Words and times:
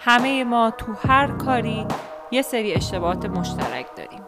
همه 0.00 0.44
ما 0.44 0.70
تو 0.70 0.92
هر 1.08 1.26
کاری 1.26 1.86
یه 2.30 2.42
سری 2.42 2.74
اشتباهات 2.74 3.26
مشترک 3.26 3.86
داریم. 3.96 4.20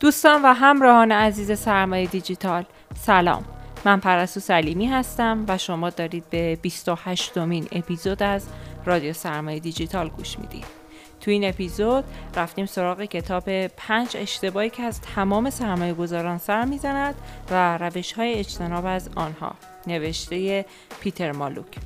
دوستان 0.00 0.42
و 0.42 0.46
همراهان 0.46 1.12
عزیز 1.12 1.58
سرمایه 1.58 2.06
دیجیتال 2.06 2.64
سلام. 2.94 3.44
من 3.84 4.00
پرستو 4.00 4.40
سلیمی 4.40 4.86
هستم 4.86 5.44
و 5.48 5.58
شما 5.58 5.90
دارید 5.90 6.30
به 6.30 6.58
28 6.62 7.34
دومین 7.34 7.68
اپیزود 7.72 8.22
از 8.22 8.46
رادیو 8.86 9.12
سرمایه 9.12 9.60
دیجیتال 9.60 10.08
گوش 10.08 10.38
می‌دید 10.38 10.64
تو 11.20 11.30
این 11.30 11.48
اپیزود 11.48 12.04
رفتیم 12.36 12.66
سراغ 12.66 13.02
کتاب 13.02 13.66
پنج 13.66 14.16
اشتباهی 14.16 14.70
که 14.70 14.82
از 14.82 15.00
تمام 15.00 15.50
سرمایه 15.50 15.94
گذاران 15.94 16.38
سر 16.38 16.64
می‌زند 16.64 17.14
و 17.50 17.78
روش 17.78 18.12
های 18.12 18.34
اجتناب 18.34 18.86
از 18.86 19.10
آنها. 19.14 19.54
نوشته 19.86 20.64
پیتر 21.00 21.32
مالوک. 21.32 21.76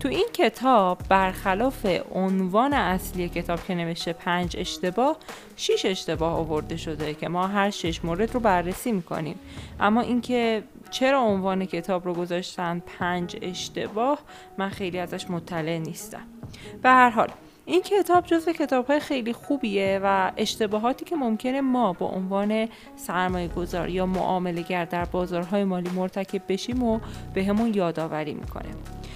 تو 0.00 0.08
این 0.08 0.28
کتاب 0.32 0.98
برخلاف 1.08 1.86
عنوان 2.14 2.72
اصلی 2.72 3.28
کتاب 3.28 3.64
که 3.66 3.74
نوشته 3.74 4.12
پنج 4.12 4.56
اشتباه 4.58 5.16
شیش 5.56 5.84
اشتباه 5.84 6.32
آورده 6.32 6.76
شده 6.76 7.14
که 7.14 7.28
ما 7.28 7.46
هر 7.46 7.70
شش 7.70 8.04
مورد 8.04 8.34
رو 8.34 8.40
بررسی 8.40 8.92
می‌کنیم. 8.92 9.38
اما 9.80 10.00
اینکه 10.00 10.62
چرا 10.90 11.20
عنوان 11.20 11.66
کتاب 11.66 12.04
رو 12.04 12.14
گذاشتن 12.14 12.82
پنج 12.98 13.36
اشتباه؟ 13.42 14.18
من 14.58 14.68
خیلی 14.68 14.98
ازش 14.98 15.30
مطلع 15.30 15.78
نیستم. 15.78 16.22
به 16.82 16.88
هر 16.88 17.10
حال 17.10 17.28
این 17.64 17.82
کتاب 17.82 18.24
جزو 18.26 18.52
کتاب 18.52 18.98
خیلی 18.98 19.32
خوبیه 19.32 20.00
و 20.02 20.32
اشتباهاتی 20.36 21.04
که 21.04 21.16
ممکنه 21.16 21.60
ما 21.60 21.92
با 21.92 22.06
عنوان 22.06 22.68
سرمایه 22.96 23.48
گذار 23.48 23.88
یا 23.88 24.06
معامله 24.06 24.62
گر 24.62 24.84
در 24.84 25.04
بازارهای 25.04 25.64
مالی 25.64 25.90
مرتکب 25.90 26.42
بشیم 26.48 26.82
و 26.82 27.00
به 27.34 27.44
همون 27.44 27.74
یادآوری 27.74 28.34
می‌کنه. 28.34 28.68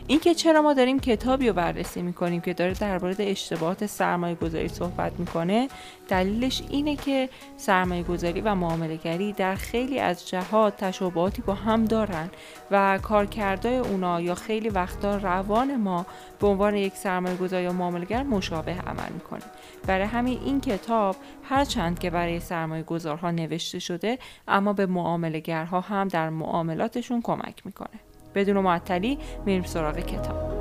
اینکه 0.07 0.35
چرا 0.35 0.63
ما 0.63 0.75
داریم 0.75 1.01
کتابی 1.01 1.49
رو 1.49 1.55
بررسی 1.55 2.03
می‌کنیم 2.03 2.41
که 2.41 2.55
داره 2.55 2.73
در 2.73 2.99
مورد 2.99 3.21
اشتباهات 3.21 3.87
سرمایه 3.87 4.35
گذاری 4.35 4.69
صحبت 4.69 5.13
می‌کنه 5.19 5.69
دلیلش 6.09 6.63
اینه 6.71 6.97
که 6.97 7.29
سرمایه 7.57 8.03
گذاری 8.03 8.41
و 8.41 8.55
معامله 8.55 9.33
در 9.33 9.55
خیلی 9.55 9.99
از 9.99 10.29
جهات 10.29 10.77
تشابهاتی 10.77 11.43
با 11.43 11.55
هم 11.55 11.85
دارن 11.85 12.31
و 12.71 12.99
کارکردهای 13.03 13.79
اونا 13.79 14.21
یا 14.21 14.35
خیلی 14.35 14.69
وقتا 14.69 15.17
روان 15.17 15.77
ما 15.77 16.07
به 16.41 16.47
عنوان 16.47 16.77
یک 16.77 16.95
سرمایه 16.95 17.37
گذار 17.37 17.63
یا 17.63 17.73
معاملگر 17.73 18.23
مشابه 18.23 18.73
عمل 18.73 19.13
می‌کنه. 19.15 19.43
برای 19.87 20.07
همین 20.07 20.39
این 20.45 20.61
کتاب 20.61 21.17
هرچند 21.43 21.99
که 21.99 22.11
برای 22.11 22.41
سرمایه 22.41 22.83
گذارها 22.83 23.31
نوشته 23.31 23.79
شده 23.79 24.19
اما 24.49 24.73
به 24.73 24.87
معاملگرها 24.87 25.81
هم 25.81 26.09
در 26.09 26.31
معاملاتشون 26.31 27.23
کمک 27.23 27.67
می‌کنه. 27.67 28.12
بدون 28.35 28.59
معطلی 28.59 29.19
میریم 29.47 29.63
سراغ 29.63 29.99
کتاب. 29.99 30.53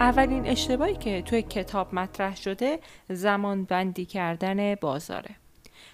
اولین 0.00 0.46
اشتباهی 0.46 0.96
که 0.96 1.22
توی 1.22 1.42
کتاب 1.42 1.94
مطرح 1.94 2.36
شده 2.36 2.78
زمان 3.08 3.64
بندی 3.64 4.04
کردن 4.04 4.74
بازاره. 4.74 5.34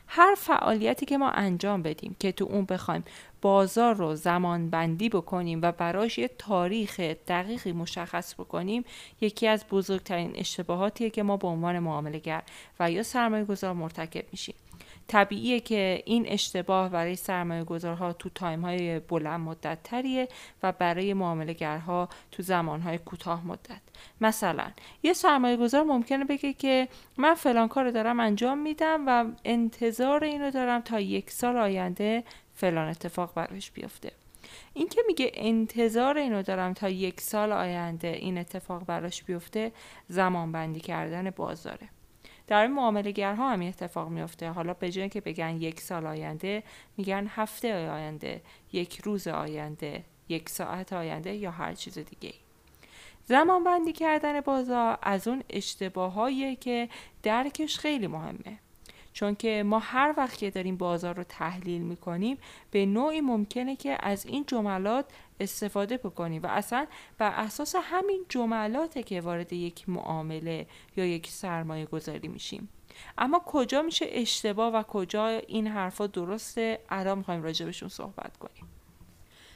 هر 0.06 0.34
فعالیتی 0.38 1.06
که 1.06 1.18
ما 1.18 1.30
انجام 1.30 1.82
بدیم 1.82 2.16
که 2.18 2.32
تو 2.32 2.44
اون 2.44 2.64
بخوایم 2.64 3.04
بازار 3.46 3.94
رو 3.94 4.14
زمان 4.14 4.70
بندی 4.70 5.08
بکنیم 5.08 5.60
و 5.62 5.72
براش 5.72 6.18
یه 6.18 6.30
تاریخ 6.38 7.00
دقیقی 7.00 7.72
مشخص 7.72 8.34
بکنیم 8.34 8.84
یکی 9.20 9.46
از 9.46 9.64
بزرگترین 9.70 10.32
اشتباهاتیه 10.34 11.10
که 11.10 11.22
ما 11.22 11.36
به 11.36 11.48
عنوان 11.48 11.78
معامله 11.78 12.18
گر 12.18 12.42
و 12.80 12.90
یا 12.90 13.02
سرمایه 13.02 13.44
گذار 13.44 13.72
مرتکب 13.72 14.24
میشیم. 14.32 14.54
طبیعیه 15.08 15.60
که 15.60 16.02
این 16.06 16.28
اشتباه 16.28 16.88
برای 16.88 17.16
سرمایه 17.16 17.64
گذارها 17.64 18.12
تو 18.12 18.28
تایم 18.28 18.60
های 18.60 18.98
بلند 18.98 19.40
مدت 19.40 19.78
تریه 19.84 20.28
و 20.62 20.72
برای 20.72 21.14
معاملگرها 21.14 22.08
تو 22.32 22.42
زمان 22.42 22.80
های 22.80 22.98
کوتاه 22.98 23.46
مدت 23.46 23.80
مثلا 24.20 24.66
یه 25.02 25.12
سرمایه 25.12 25.56
گذار 25.56 25.82
ممکنه 25.84 26.24
بگه 26.24 26.52
که 26.52 26.88
من 27.16 27.34
فلان 27.34 27.68
کار 27.68 27.90
دارم 27.90 28.20
انجام 28.20 28.58
میدم 28.58 29.04
و 29.06 29.24
انتظار 29.44 30.24
اینو 30.24 30.50
دارم 30.50 30.80
تا 30.80 31.00
یک 31.00 31.30
سال 31.30 31.56
آینده 31.56 32.24
فلان 32.54 32.88
اتفاق 32.88 33.34
براش 33.34 33.70
بیفته. 33.70 34.12
این 34.74 34.88
که 34.88 35.00
میگه 35.06 35.30
انتظار 35.34 36.18
اینو 36.18 36.42
دارم 36.42 36.72
تا 36.72 36.88
یک 36.88 37.20
سال 37.20 37.52
آینده 37.52 38.08
این 38.08 38.38
اتفاق 38.38 38.84
براش 38.84 39.22
بیفته 39.22 39.72
زمان 40.08 40.52
بندی 40.52 40.80
کردن 40.80 41.30
بازاره. 41.30 41.88
در 42.46 42.62
این 42.62 42.72
معاملهگرها 42.72 43.50
هم 43.50 43.62
اتفاق 43.62 44.08
میفته 44.08 44.50
حالا 44.50 44.74
به 44.74 44.90
جای 44.90 45.08
که 45.08 45.20
بگن 45.20 45.56
یک 45.56 45.80
سال 45.80 46.06
آینده 46.06 46.62
میگن 46.96 47.26
هفته 47.30 47.90
آینده 47.90 48.42
یک 48.72 49.00
روز 49.04 49.28
آینده 49.28 50.04
یک 50.28 50.48
ساعت 50.48 50.92
آینده 50.92 51.34
یا 51.34 51.50
هر 51.50 51.74
چیز 51.74 51.98
دیگه 51.98 52.34
زمان 53.24 53.64
بندی 53.64 53.92
کردن 53.92 54.40
بازار 54.40 54.98
از 55.02 55.28
اون 55.28 55.42
اشتباهایی 55.50 56.56
که 56.56 56.88
درکش 57.22 57.78
خیلی 57.78 58.06
مهمه. 58.06 58.58
چون 59.16 59.34
که 59.34 59.62
ما 59.62 59.78
هر 59.78 60.14
وقت 60.16 60.38
که 60.38 60.50
داریم 60.50 60.76
بازار 60.76 61.14
رو 61.16 61.22
تحلیل 61.22 61.82
می‌کنیم 61.82 62.38
به 62.70 62.86
نوعی 62.86 63.20
ممکنه 63.20 63.76
که 63.76 63.98
از 64.00 64.26
این 64.26 64.44
جملات 64.46 65.04
استفاده 65.40 65.96
بکنیم 65.96 66.42
و 66.42 66.46
اصلا 66.46 66.86
بر 67.18 67.30
اساس 67.30 67.74
همین 67.82 68.24
جملاته 68.28 69.02
که 69.02 69.20
وارد 69.20 69.52
یک 69.52 69.88
معامله 69.88 70.66
یا 70.96 71.06
یک 71.06 71.30
سرمایه 71.30 71.86
گذاری 71.86 72.28
میشیم. 72.28 72.68
اما 73.18 73.42
کجا 73.46 73.82
میشه 73.82 74.06
اشتباه 74.08 74.72
و 74.72 74.82
کجا 74.82 75.26
این 75.28 75.66
حرفا 75.66 76.06
درسته؟ 76.06 76.80
الان 76.88 77.18
می‌خوایم 77.18 77.42
راجبشون 77.42 77.88
صحبت 77.88 78.36
کنیم. 78.36 78.64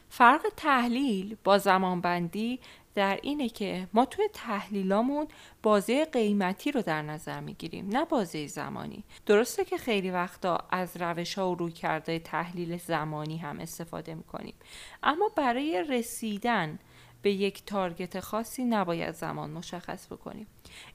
فرق 0.08 0.46
تحلیل 0.56 1.36
با 1.44 1.58
زمانبندی 1.58 2.60
در 2.94 3.18
اینه 3.22 3.48
که 3.48 3.88
ما 3.92 4.04
توی 4.04 4.28
تحلیلامون 4.32 5.28
بازه 5.62 6.04
قیمتی 6.04 6.72
رو 6.72 6.82
در 6.82 7.02
نظر 7.02 7.40
می‌گیریم 7.40 7.88
نه 7.88 8.04
بازه 8.04 8.46
زمانی. 8.46 9.04
درسته 9.26 9.64
که 9.64 9.78
خیلی 9.78 10.10
وقتا 10.10 10.58
از 10.70 10.96
روش 10.96 11.38
ها 11.38 11.50
و 11.50 11.54
روی 11.54 11.72
کرده 11.72 12.18
تحلیل 12.18 12.76
زمانی 12.76 13.36
هم 13.36 13.60
استفاده 13.60 14.14
می‌کنیم. 14.14 14.54
اما 15.02 15.30
برای 15.36 15.84
رسیدن 15.88 16.78
به 17.22 17.32
یک 17.32 17.64
تارگت 17.64 18.20
خاصی 18.20 18.64
نباید 18.64 19.14
زمان 19.14 19.50
مشخص 19.50 20.06
بکنیم. 20.06 20.46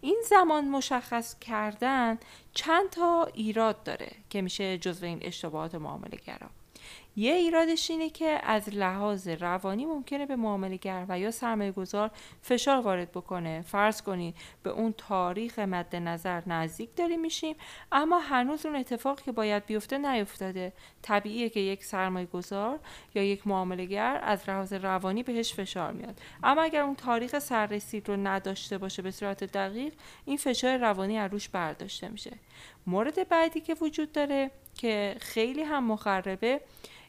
این 0.02 0.22
زمان 0.30 0.70
مشخص 0.70 1.40
کردن 1.40 2.18
چند 2.54 2.90
تا 2.90 3.30
ایراد 3.34 3.84
داره 3.84 4.12
که 4.30 4.42
میشه 4.42 4.78
جزو 4.78 5.06
این 5.06 5.20
اشتباهات 5.22 5.76
معامله 5.76 6.18
گرا 6.26 6.50
یه 7.18 7.34
ایرادش 7.34 7.92
اینه 7.92 8.10
که 8.10 8.40
از 8.44 8.70
لحاظ 8.70 9.28
روانی 9.28 9.86
ممکنه 9.86 10.26
به 10.26 10.36
معاملهگر 10.36 11.06
و 11.10 11.20
یا 11.20 11.32
سرمایه 11.32 11.72
گذار 11.72 12.12
فشار 12.42 12.82
وارد 12.82 13.12
بکنه. 13.12 13.62
فرض 13.62 14.02
کنید 14.02 14.36
به 14.64 14.70
اون 14.70 14.94
تاریخ 14.98 15.60
مد 15.60 15.96
نظر 15.96 16.42
نزدیک 16.48 16.96
داریم 16.96 17.22
میشیم 17.22 17.56
اما 17.92 18.20
هنوز 18.20 18.66
اون 18.66 18.76
اتفاق 18.76 19.22
که 19.22 19.32
باید 19.32 19.66
بیفته 19.66 19.98
نیفتاده. 19.98 20.74
طبیعیه 21.02 21.50
که 21.50 21.60
یک 21.60 21.84
سرمایه 21.84 22.26
گذار 22.26 22.80
یا 23.16 23.24
یک 23.24 23.48
معاملهگر 23.48 24.20
از 24.24 24.50
لحاظ 24.50 24.74
روانی 24.74 25.24
بهش 25.24 25.54
فشار 25.54 25.92
میاد. 25.92 26.20
اما 26.44 26.62
اگر 26.62 26.82
اون 26.82 26.96
تاریخ 26.96 27.40
سررسید 27.40 28.10
رو 28.10 28.16
نداشته 28.16 28.78
باشه 28.78 29.02
به 29.02 29.12
صورت 29.12 29.44
دقیق 29.44 29.94
این 30.26 30.38
فشار 30.38 30.78
روانی 30.78 31.18
از 31.18 31.32
روش 31.32 31.50
برداشته 31.50 32.10
میشه. 32.10 32.32
مورد 32.88 33.30
بعدی 33.30 33.62
که 33.62 33.76
وجود 33.82 34.12
داره 34.12 34.52
که 34.78 35.16
خیلی 35.20 35.64
هم 35.64 35.84
مخربه 35.84 36.62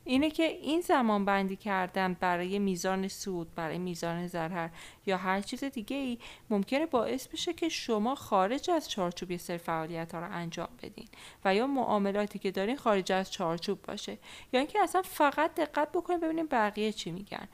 اینه 0.07 0.31
که 0.31 0.43
این 0.43 0.81
زمان 0.81 1.25
بندی 1.25 1.57
کردن 1.57 2.17
برای 2.21 2.59
میزان 2.59 3.09
سود 3.09 3.55
برای 3.55 3.79
میزان 3.79 4.27
ضرر 4.27 4.69
یا 5.07 5.17
هر 5.17 5.41
چیز 5.41 5.65
دیگه 5.65 5.97
ای 5.97 6.19
ممکنه 6.51 6.87
باعث 6.87 7.29
بشه 7.29 7.53
که 7.53 7.69
شما 7.69 8.15
خارج 8.15 8.71
از 8.71 8.91
چارچوب 8.91 9.31
یه 9.31 9.39
سری 9.39 9.59
فعالیت 9.59 10.15
ها 10.15 10.21
رو 10.21 10.33
انجام 10.33 10.69
بدین 10.83 11.09
و 11.45 11.55
یا 11.55 11.67
معاملاتی 11.67 12.39
که 12.39 12.51
دارین 12.51 12.77
خارج 12.77 13.13
از 13.13 13.33
چارچوب 13.33 13.83
باشه. 13.83 14.19
یا 14.53 14.61
اینکه 14.61 14.83
اصلا 14.83 15.03
فقط 15.03 15.55
دقت 15.55 15.93
بکنید 15.93 16.21
ببینید 16.21 16.49
بقیه 16.49 16.93
چی 16.93 17.11
میگن. 17.11 17.49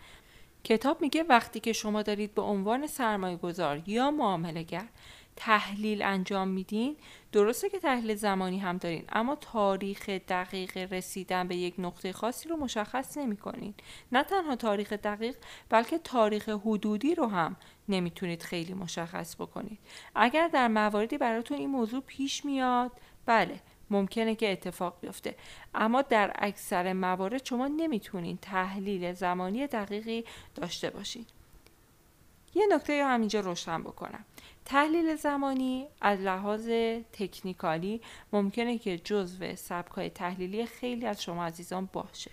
کتاب 0.65 1.01
میگه 1.01 1.23
وقتی 1.23 1.61
که 1.61 1.73
شما 1.73 2.03
دارید 2.03 2.35
به 2.35 2.43
عنوان 2.43 2.87
سرمایه 2.87 3.37
گذار 3.37 3.83
یا 3.87 4.11
معامله 4.11 4.63
گر 4.63 4.89
تحلیل 5.37 6.03
انجام 6.03 6.49
میدین 6.49 6.97
درسته 7.33 7.69
که 7.69 7.79
تحلیل 7.79 8.17
زمانی 8.17 8.59
هم 8.59 8.79
دارین 8.79 9.05
اما 9.09 9.37
تاریخ 9.37 10.09
دقیق 10.09 10.77
رسیدن 10.93 11.49
به 11.49 11.57
یک 11.57 11.75
نقطه 11.79 12.13
خاصی 12.13 12.49
رو 12.49 12.57
مشخص 12.57 13.17
نمی 13.19 13.37
کنین. 13.37 13.75
نه 14.13 14.23
تنها 14.23 14.57
تاریخ 14.57 14.93
دقیق 14.93 15.37
بلکه 15.69 15.99
تاریخ 15.99 16.49
حدودی 16.49 17.15
رو 17.15 17.27
هم 17.27 17.57
نمی‌تونید 17.89 18.43
خیلی 18.43 18.75
مشخص 18.75 19.35
بکنید. 19.37 19.79
اگر 20.15 20.49
در 20.49 20.69
مواردی 20.69 21.19
براتون 21.19 21.59
این 21.59 21.71
موضوع 21.71 22.03
پیش 22.07 22.45
میاد 22.45 22.93
بله 23.27 23.61
ممکنه 23.91 24.35
که 24.35 24.53
اتفاق 24.53 24.99
بیفته. 25.01 25.35
اما 25.75 26.03
در 26.03 26.33
اکثر 26.39 26.93
موارد 26.93 27.47
شما 27.47 27.69
نمی‌تونین 27.69 28.37
تحلیل 28.43 29.13
زمانی 29.13 29.67
دقیقی 29.67 30.25
داشته 30.55 30.91
باشین. 30.91 31.27
یه 32.55 32.67
نکته 32.71 33.03
رو 33.03 33.09
همینجا 33.09 33.41
روشن 33.41 33.83
بکنم 33.83 34.25
تحلیل 34.65 35.17
زمانی 35.17 35.87
از 36.01 36.21
لحاظ 36.21 36.69
تکنیکالی 37.13 38.01
ممکنه 38.33 38.79
که 38.79 38.99
جزو 38.99 39.57
سبکای 39.57 40.11
تحلیلی 40.11 40.67
خیلی 40.67 41.07
از 41.07 41.23
شما 41.23 41.45
عزیزان 41.45 41.89
باشه 41.93 42.31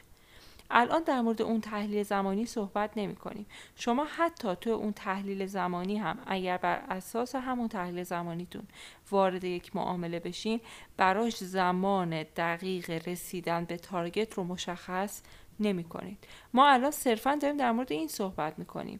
الان 0.72 1.04
در 1.04 1.22
مورد 1.22 1.42
اون 1.42 1.62
تحلیل 1.62 2.04
زمانی 2.04 2.46
صحبت 2.46 2.92
نمی 2.96 3.16
کنیم. 3.16 3.46
شما 3.76 4.06
حتی 4.06 4.56
تو 4.56 4.70
اون 4.70 4.94
تحلیل 4.94 5.46
زمانی 5.46 5.98
هم 5.98 6.18
اگر 6.28 6.58
بر 6.58 6.84
اساس 6.90 7.36
همون 7.36 7.68
تحلیل 7.68 8.04
زمانیتون 8.04 8.64
وارد 9.12 9.44
یک 9.44 9.76
معامله 9.76 10.20
بشین 10.20 10.60
براش 10.98 11.38
زمان 11.38 12.24
دقیق 12.24 13.08
رسیدن 13.08 13.66
به 13.66 13.78
تارگت 13.78 14.34
رو 14.34 14.44
مشخص 14.44 15.22
نمی 15.60 15.84
کنید. 15.84 16.28
ما 16.54 16.68
الان 16.68 16.92
صرفا 16.92 17.36
داریم 17.36 17.58
در 17.58 17.72
مورد 17.72 17.92
این 17.92 18.08
صحبت 18.08 18.60
می 18.60 18.66
کنیم. 18.66 19.00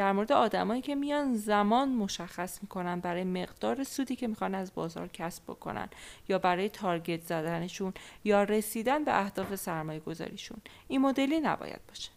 در 0.00 0.12
مورد 0.12 0.32
آدمایی 0.32 0.82
که 0.82 0.94
میان 0.94 1.34
زمان 1.34 1.88
مشخص 1.88 2.62
می‌کنن 2.62 3.00
برای 3.00 3.24
مقدار 3.24 3.84
سودی 3.84 4.16
که 4.16 4.26
می‌خوان 4.26 4.54
از 4.54 4.74
بازار 4.74 5.08
کسب 5.08 5.42
بکنن 5.44 5.88
یا 6.28 6.38
برای 6.38 6.68
تارگت 6.68 7.22
زدنشون 7.22 7.92
یا 8.24 8.42
رسیدن 8.42 9.04
به 9.04 9.20
اهداف 9.20 9.54
سرمایه 9.54 10.00
گذاریشون 10.00 10.58
این 10.88 11.00
مدلی 11.00 11.40
نباید 11.40 11.80
باشه. 11.88 12.10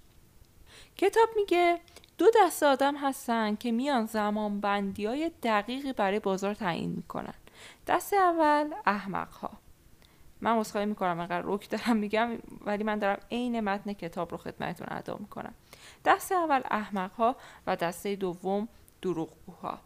کتاب 0.98 1.30
میگه 1.36 1.80
دو 2.18 2.26
دست 2.42 2.64
آدم 2.64 2.96
هستن 2.96 3.56
که 3.56 3.72
میان 3.72 4.06
زمان 4.06 4.60
بندی 4.62 5.06
های 5.06 5.32
دقیقی 5.44 5.94
برای 5.94 6.20
بازار 6.20 6.54
تعیین 6.54 6.92
می‌کنن. 6.92 7.36
دست 7.88 8.14
اول 8.14 8.74
احمق 8.86 9.32
ها 9.32 9.52
من 10.44 10.58
مصخواهی 10.58 10.86
می‌کنم 10.86 11.20
انقدر 11.20 11.42
روک 11.42 11.70
دارم 11.70 11.98
میگم 11.98 12.30
ولی 12.66 12.84
من 12.84 13.00
دارم 13.00 13.20
عین 13.32 13.60
متن 13.60 13.94
کتاب 13.94 14.32
رو 14.32 14.38
خدمتتون 14.38 14.88
ادا 14.92 15.18
می‌کنم. 15.20 15.54
دست 16.06 16.32
اول 16.32 16.62
احمق 16.72 17.12
ها 17.12 17.36
و 17.68 17.76
دسته 17.76 18.16
دوم 18.16 18.68
دروغگوها. 19.02 19.80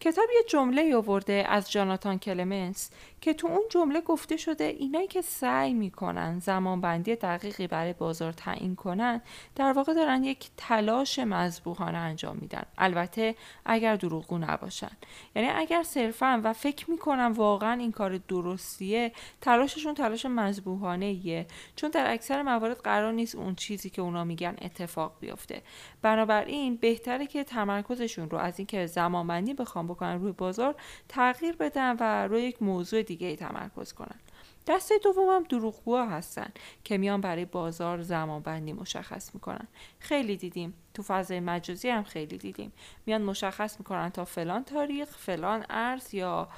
کتاب 0.00 0.24
یه 0.34 0.42
جمله 0.48 0.96
آورده 0.96 1.44
از 1.48 1.70
جاناتان 1.70 2.18
کلمنس 2.18 2.90
که 3.24 3.34
تو 3.34 3.46
اون 3.46 3.62
جمله 3.70 4.00
گفته 4.00 4.36
شده 4.36 4.64
اینایی 4.64 5.06
که 5.06 5.22
سعی 5.22 5.74
می‌کنن 5.74 6.38
زمانبندی 6.38 7.16
دقیقی 7.16 7.66
برای 7.66 7.92
بازار 7.92 8.32
تعیین 8.32 8.76
کنن 8.76 9.20
در 9.54 9.72
واقع 9.72 9.94
دارن 9.94 10.24
یک 10.24 10.50
تلاش 10.56 11.18
مذبوحانه 11.18 11.98
انجام 11.98 12.38
میدن. 12.40 12.62
البته 12.78 13.34
اگر 13.64 13.96
دروغگو 13.96 14.38
نباشن. 14.38 14.90
یعنی 15.36 15.48
اگر 15.48 15.82
صرفا 15.82 16.40
و 16.44 16.52
فکر 16.52 16.90
می‌کنن 16.90 17.32
واقعا 17.32 17.72
این 17.72 17.92
کار 17.92 18.18
درستیه 18.18 19.12
تلاششون 19.40 19.94
تلاش 19.94 20.26
مذبوحانه 20.26 21.06
ایه 21.06 21.46
چون 21.76 21.90
در 21.90 22.12
اکثر 22.12 22.42
موارد 22.42 22.76
قرار 22.76 23.12
نیست 23.12 23.34
اون 23.34 23.54
چیزی 23.54 23.90
که 23.90 24.02
اونا 24.02 24.24
میگن 24.24 24.56
اتفاق 24.62 25.12
بیفته. 25.20 25.62
بنابراین 26.02 26.76
بهتره 26.76 27.26
که 27.26 27.44
تمرکزشون 27.44 28.30
رو 28.30 28.38
از 28.38 28.58
اینکه 28.58 28.86
زمانبندی 28.86 29.54
بخوام 29.54 29.86
بکنن 29.86 30.20
روی 30.20 30.32
بازار 30.32 30.74
تغییر 31.08 31.56
بدن 31.56 31.96
و 32.00 32.28
روی 32.28 32.42
یک 32.42 32.62
موضوع 32.62 33.02
دیگه 33.02 33.13
ای 33.22 33.36
تمرکز 33.36 33.92
کنن. 33.92 34.20
دسته 34.66 34.94
دوم 35.04 35.28
هم 35.28 35.42
دروغگوها 35.42 36.08
هستن 36.08 36.52
که 36.84 36.98
میان 36.98 37.20
برای 37.20 37.44
بازار 37.44 38.02
زمان 38.02 38.42
بندی 38.42 38.72
مشخص 38.72 39.34
می‌کنن. 39.34 39.68
خیلی 39.98 40.36
دیدیم. 40.36 40.74
تو 40.94 41.02
فضای 41.02 41.40
مجازی 41.40 41.88
هم 41.88 42.02
خیلی 42.02 42.38
دیدیم. 42.38 42.72
میان 43.06 43.22
مشخص 43.22 43.78
می‌کنن 43.78 44.10
تا 44.10 44.24
فلان 44.24 44.64
تاریخ 44.64 45.08
فلان 45.08 45.64
ارز 45.70 46.14
یا 46.14 46.48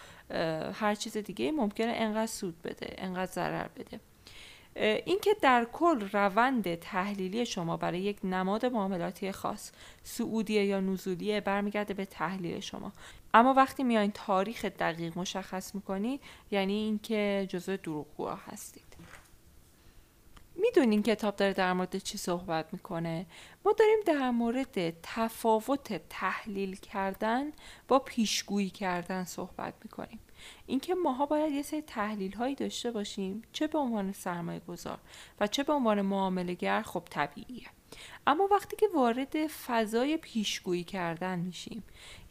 هر 0.74 0.94
چیز 0.94 1.16
دیگه 1.16 1.52
ممکنه 1.52 1.92
انقدر 1.96 2.26
سود 2.26 2.62
بده 2.62 2.94
انقدر 2.98 3.32
ضرر 3.32 3.68
بده. 3.68 4.00
اینکه 4.76 5.36
در 5.42 5.66
کل 5.72 6.08
روند 6.12 6.74
تحلیلی 6.74 7.46
شما 7.46 7.76
برای 7.76 8.00
یک 8.00 8.18
نماد 8.24 8.66
معاملاتی 8.66 9.32
خاص 9.32 9.72
سعودیه 10.02 10.64
یا 10.64 10.80
نزولیه 10.80 11.40
برمیگرده 11.40 11.94
به 11.94 12.04
تحلیل 12.04 12.60
شما. 12.60 12.92
اما 13.34 13.54
وقتی 13.54 13.82
میایین 13.82 14.12
تاریخ 14.14 14.64
دقیق 14.64 15.18
مشخص 15.18 15.74
می‌کنی 15.74 16.20
یعنی 16.50 16.72
اینکه 16.72 17.46
جزء 17.50 17.76
دروغگوها 17.76 18.34
هستید. 18.34 18.96
می‌دونین 20.54 21.02
کتاب 21.02 21.36
داره 21.36 21.52
در 21.52 21.72
مورد 21.72 21.96
چی 21.98 22.18
صحبت 22.18 22.72
می‌کنه. 22.72 23.26
ما 23.64 23.72
داریم 23.72 23.98
در 24.06 24.30
مورد 24.30 25.00
تفاوت 25.02 26.08
تحلیل 26.08 26.76
کردن 26.76 27.52
با 27.88 27.98
پیشگویی 27.98 28.70
کردن 28.70 29.24
صحبت 29.24 29.74
می‌کنیم. 29.84 30.18
اینکه 30.66 30.94
ماها 30.94 31.26
باید 31.26 31.52
یه 31.52 31.62
سری 31.62 31.82
تحلیل 31.82 32.32
هایی 32.32 32.54
داشته 32.54 32.90
باشیم 32.90 33.42
چه 33.52 33.66
به 33.66 33.78
عنوان 33.78 34.12
سرمایه 34.12 34.60
گذار 34.60 34.98
و 35.40 35.46
چه 35.46 35.62
به 35.62 35.72
عنوان 35.72 36.02
معامله 36.02 36.54
گر 36.54 36.82
خب 36.82 37.02
طبیعیه. 37.10 37.66
اما 38.26 38.48
وقتی 38.50 38.76
که 38.76 38.88
وارد 38.94 39.46
فضای 39.46 40.16
پیشگویی 40.16 40.84
کردن 40.84 41.38
میشیم 41.38 41.82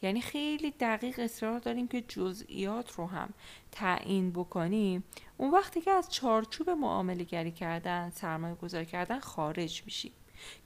یعنی 0.02 0.20
خیلی 0.20 0.70
دقیق 0.70 1.18
اصرار 1.18 1.58
داریم 1.58 1.88
که 1.88 2.00
جزئیات 2.00 2.92
رو 2.92 3.06
هم 3.06 3.34
تعیین 3.72 4.32
بکنیم 4.32 5.04
اون 5.36 5.50
وقتی 5.50 5.80
که 5.80 5.90
از 5.90 6.12
چارچوب 6.12 6.70
معامله 6.70 7.24
گری 7.24 7.52
کردن 7.52 8.10
سرمایه 8.10 8.54
گذاری 8.54 8.86
کردن 8.86 9.20
خارج 9.20 9.82
میشیم. 9.84 10.12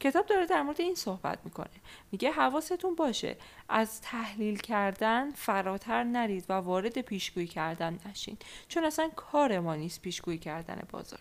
کتاب 0.00 0.26
داره 0.26 0.46
در 0.46 0.62
مورد 0.62 0.80
این 0.80 0.94
صحبت 0.94 1.38
می‌کنه. 1.44 1.70
میگه 2.12 2.30
حواستون 2.30 2.94
باشه 2.94 3.36
از 3.68 4.00
تحلیل 4.00 4.58
کردن 4.58 5.30
فراتر 5.30 6.04
نرید 6.04 6.44
و 6.48 6.52
وارد 6.52 7.00
پیشگویی 7.00 7.46
کردن 7.46 7.98
نشین. 8.06 8.36
چون 8.68 8.84
اصلا 8.84 9.10
کار 9.16 9.60
ما 9.60 9.74
نیست 9.74 10.02
پیشگویی 10.02 10.38
کردن 10.38 10.82
بازار. 10.92 11.20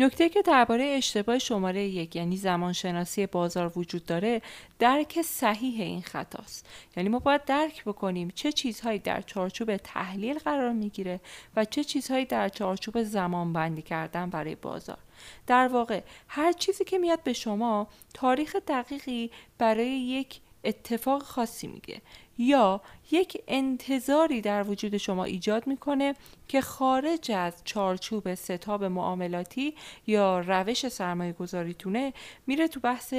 نکته 0.00 0.28
که 0.28 0.42
درباره 0.42 0.84
اشتباه 0.84 1.38
شماره 1.38 1.82
یک 1.82 2.16
یعنی 2.16 2.36
زمانشناسی 2.36 3.26
بازار 3.26 3.72
وجود 3.78 4.06
داره 4.06 4.42
درک 4.78 5.22
صحیح 5.22 5.82
این 5.82 6.02
خطاست 6.02 6.66
یعنی 6.96 7.08
ما 7.08 7.18
باید 7.18 7.44
درک 7.44 7.84
بکنیم 7.84 8.32
چه 8.34 8.52
چیزهایی 8.52 8.98
در 8.98 9.20
چارچوب 9.20 9.76
تحلیل 9.76 10.38
قرار 10.38 10.72
می‌گیره 10.72 11.20
و 11.56 11.64
چه 11.64 11.84
چیزهایی 11.84 12.24
در 12.24 12.48
چارچوب 12.48 13.02
زمان 13.02 13.52
بندی 13.52 13.82
کردن 13.82 14.30
برای 14.30 14.54
بازار. 14.54 14.98
در 15.46 15.68
واقع 15.68 16.02
هر 16.28 16.52
چیزی 16.52 16.84
که 16.84 16.98
میاد 16.98 17.22
به 17.22 17.32
شما 17.32 17.88
تاریخ 18.14 18.56
دقیقی 18.56 19.30
برای 19.58 19.88
یک 19.88 20.40
اتفاق 20.64 21.22
خاصی 21.22 21.66
میگه. 21.66 22.00
یا 22.40 22.80
یک 23.10 23.42
انتظاری 23.48 24.40
در 24.40 24.62
وجود 24.62 24.96
شما 24.96 25.24
ایجاد 25.24 25.66
می‌کنه 25.66 26.14
که 26.48 26.60
خارج 26.60 27.32
از 27.32 27.54
چارچوب 27.64 28.34
ستاب 28.34 28.84
معاملاتی 28.84 29.74
یا 30.06 30.40
روش 30.40 30.88
سرمایه 30.88 31.32
گذاریتونه 31.32 32.12
میره 32.46 32.68
تو 32.68 32.80
بحث 32.80 33.14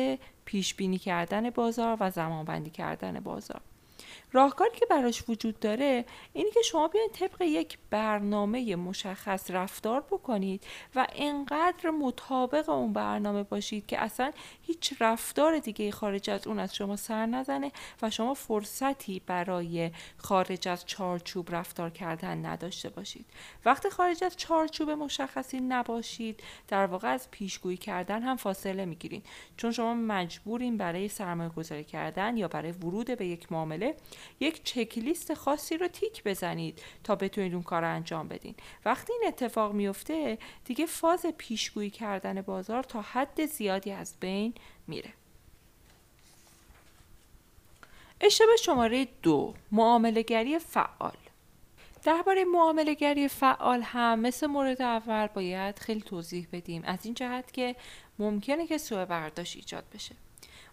پیش 0.45 0.75
بینی 0.75 0.97
کردن 0.97 1.49
بازار 1.49 1.97
و 1.99 2.11
زمانبندی 2.11 2.69
کردن 2.69 3.19
بازار. 3.19 3.61
راهکاری 4.33 4.71
که 4.75 4.85
براش 4.85 5.23
وجود 5.29 5.59
داره 5.59 6.05
اینی 6.33 6.51
که 6.51 6.61
شما 6.61 6.87
بیاین 6.87 7.09
طبق 7.13 7.41
یک 7.41 7.77
برنامه 7.89 8.75
مشخص 8.75 9.51
رفتار 9.51 10.01
بکنید 10.01 10.63
و 10.95 11.07
انقدر 11.15 11.89
مطابق 11.89 12.69
اون 12.69 12.93
برنامه 12.93 13.43
باشید 13.43 13.85
که 13.85 14.01
اصلا 14.01 14.31
هیچ 14.61 14.93
رفتار 14.99 15.59
دیگه 15.59 15.91
خارج 15.91 16.29
از 16.29 16.47
اون 16.47 16.59
از 16.59 16.75
شما 16.75 16.95
سر 16.95 17.25
نزنه 17.25 17.71
و 18.01 18.09
شما 18.09 18.33
فرصتی 18.33 19.21
برای 19.25 19.91
خارج 20.17 20.67
از 20.67 20.85
چارچوب 20.85 21.55
رفتار 21.55 21.89
کردن 21.89 22.45
نداشته 22.45 22.89
باشید. 22.89 23.25
وقتی 23.65 23.89
خارج 23.89 24.23
از 24.23 24.37
چارچوب 24.37 24.89
مشخصی 24.89 25.59
نباشید 25.59 26.43
در 26.67 26.85
واقع 26.85 27.07
از 27.07 27.31
پیشگویی 27.31 27.77
کردن 27.77 28.23
هم 28.23 28.37
فاصله 28.37 28.85
می‌گیرید. 28.85 29.25
چون 29.57 29.71
شما 29.71 29.93
مجبورین 29.93 30.77
برای 30.77 31.07
سرمایه 31.07 31.49
گذاری 31.49 31.83
کردن 31.83 32.37
یا 32.37 32.47
برای 32.47 32.71
ورود 32.71 33.17
به 33.17 33.25
یک 33.25 33.51
معامله 33.51 33.95
یک 34.39 34.63
چکلیست 34.63 35.33
خاصی 35.33 35.77
رو 35.77 35.87
تیک 35.87 36.23
بزنید 36.23 36.81
تا 37.03 37.15
بتونید 37.15 37.53
اون 37.53 37.63
کار 37.63 37.81
رو 37.81 37.95
انجام 37.95 38.27
بدین. 38.27 38.55
وقتی 38.85 39.13
این 39.13 39.23
اتفاق 39.27 39.73
میفته 39.73 40.37
دیگه 40.65 40.85
فاز 40.85 41.25
پیشگویی 41.37 41.89
کردن 41.89 42.41
بازار 42.41 42.83
تا 42.83 43.01
حد 43.01 43.45
زیادی 43.45 43.91
از 43.91 44.15
بین 44.19 44.53
میره. 44.87 45.13
اشتباه 48.21 48.55
شماره 48.55 49.07
دو 49.21 49.53
معاملگری 49.71 50.59
فعال. 50.59 51.17
درباره 52.03 52.45
معاملگری 52.45 53.27
فعال 53.27 53.81
هم 53.81 54.19
مثل 54.19 54.47
مورد 54.47 54.81
اول 54.81 55.27
باید 55.27 55.79
خیلی 55.79 56.01
توضیح 56.01 56.47
بدیم. 56.51 56.83
از 56.85 57.05
این 57.05 57.13
جهت 57.13 57.53
که 57.53 57.75
ممکنه 58.19 58.67
که 58.67 58.77
سوء 58.77 59.05
برداشت 59.05 59.55
ایجاد 59.55 59.83
بشه. 59.93 60.15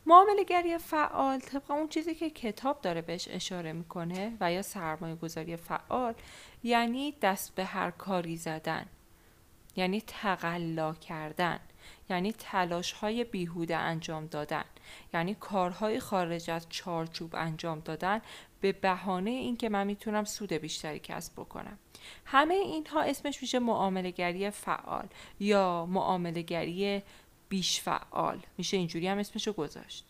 معاملگری 0.08 0.78
فعال 0.78 1.38
طبق 1.38 1.70
اون 1.70 1.88
چیزی 1.88 2.14
که 2.14 2.30
کتاب 2.30 2.80
داره 2.80 3.02
بهش 3.02 3.28
اشاره 3.30 3.72
می‌کنه 3.72 4.36
و 4.40 4.52
یا 4.52 4.62
سرمایه 4.62 5.14
گذاری 5.14 5.56
فعال 5.56 6.14
یعنی 6.62 7.14
دست 7.22 7.54
به 7.54 7.64
هر 7.64 7.90
کاری 7.90 8.36
زدن 8.36 8.86
یعنی 9.76 10.00
تقلا 10.06 10.94
کردن 10.94 11.60
یعنی 12.10 12.32
تلاش 12.32 12.92
های 12.92 13.24
بیهوده 13.24 13.76
انجام 13.76 14.26
دادن 14.26 14.64
یعنی 15.14 15.34
کارهای 15.34 16.00
خارج 16.00 16.50
از 16.50 16.66
چارچوب 16.68 17.34
انجام 17.34 17.80
دادن 17.80 18.20
به 18.60 18.72
بهانه 18.72 19.30
اینکه 19.30 19.68
من 19.68 19.86
می‌تونم 19.86 20.24
سود 20.24 20.52
بیشتری 20.52 20.98
کسب 20.98 21.32
بکنم. 21.32 21.78
همه 22.24 22.54
اینها 22.54 23.02
اسمش 23.02 23.42
میشه 23.42 23.58
معاملگری 23.58 24.50
فعال 24.50 25.06
یا 25.40 25.86
معاملگری 25.86 27.02
بیش 27.48 27.80
فعال 27.80 28.40
میشه 28.58 28.76
اینجوری 28.76 29.08
هم 29.08 29.18
اسمشو 29.18 29.52
گذاشت. 29.52 30.04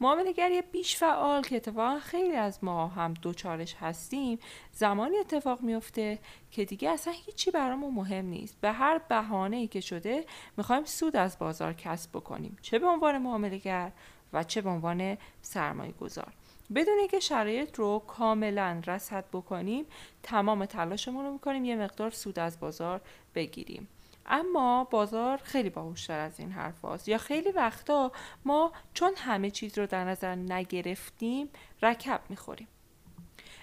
معاملگری 0.00 0.62
بیش 0.62 0.96
فعال 0.96 1.42
که 1.42 1.56
اتفاقا 1.56 1.98
خیلی 2.00 2.36
از 2.36 2.64
ما 2.64 2.86
هم 2.86 3.14
دوچارش 3.14 3.74
هستیم 3.74 4.38
زمانی 4.72 5.18
اتفاق 5.18 5.60
میفته 5.60 6.18
که 6.50 6.64
دیگه 6.64 6.90
اصلا 6.90 7.12
هیچی 7.16 7.50
برامون 7.50 7.94
مهم 7.94 8.26
نیست. 8.26 8.60
به 8.60 8.72
هر 8.72 8.98
بهانه 8.98 9.56
ای 9.56 9.66
که 9.66 9.80
شده 9.80 10.26
می‌خوایم 10.56 10.84
سود 10.84 11.16
از 11.16 11.38
بازار 11.38 11.72
کسب 11.72 12.10
بکنیم. 12.10 12.56
چه 12.62 12.78
به 12.78 12.86
عنوان 12.86 13.18
معاملگر 13.18 13.92
و 14.32 14.44
چه 14.44 14.60
به 14.60 14.70
عنوان 14.70 15.18
سرمایه 15.42 15.92
گذار 15.92 16.32
بدون 16.74 16.98
اینکه 16.98 17.20
شرایط 17.20 17.78
رو 17.78 17.98
کاملا 18.06 18.82
رصد 18.86 19.24
بکنیم 19.32 19.86
تمام 20.22 20.66
تلاشمون 20.66 21.24
رو 21.24 21.32
می‌کنیم 21.32 21.64
یه 21.64 21.76
مقدار 21.76 22.10
سود 22.10 22.38
از 22.38 22.60
بازار 22.60 23.00
بگیریم. 23.34 23.88
اما 24.26 24.84
بازار 24.84 25.36
خیلی 25.36 25.70
باهوشتر 25.70 26.18
از 26.18 26.40
این 26.40 26.52
حرف 26.52 26.80
هاست. 26.80 27.08
یا 27.08 27.18
خیلی 27.18 27.50
وقتا 27.50 28.12
ما 28.44 28.72
چون 28.94 29.12
همه 29.16 29.50
چیز 29.50 29.78
رو 29.78 29.86
در 29.86 30.04
نظر 30.04 30.34
نگرفتیم 30.34 31.48
رکب 31.82 32.20
می‌خوریم 32.28 32.68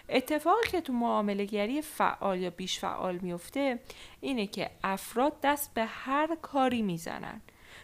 اتفاقی 0.09 0.69
که 0.69 0.81
تو 0.81 0.93
معامله 0.93 1.45
گری 1.45 1.81
فعال 1.81 2.39
یا 2.39 2.49
بیش 2.49 2.79
فعال 2.79 3.17
میفته 3.17 3.79
اینه 4.21 4.47
که 4.47 4.69
افراد 4.83 5.33
دست 5.43 5.73
به 5.73 5.85
هر 5.85 6.35
کاری 6.41 6.81
می‌زنن 6.81 7.41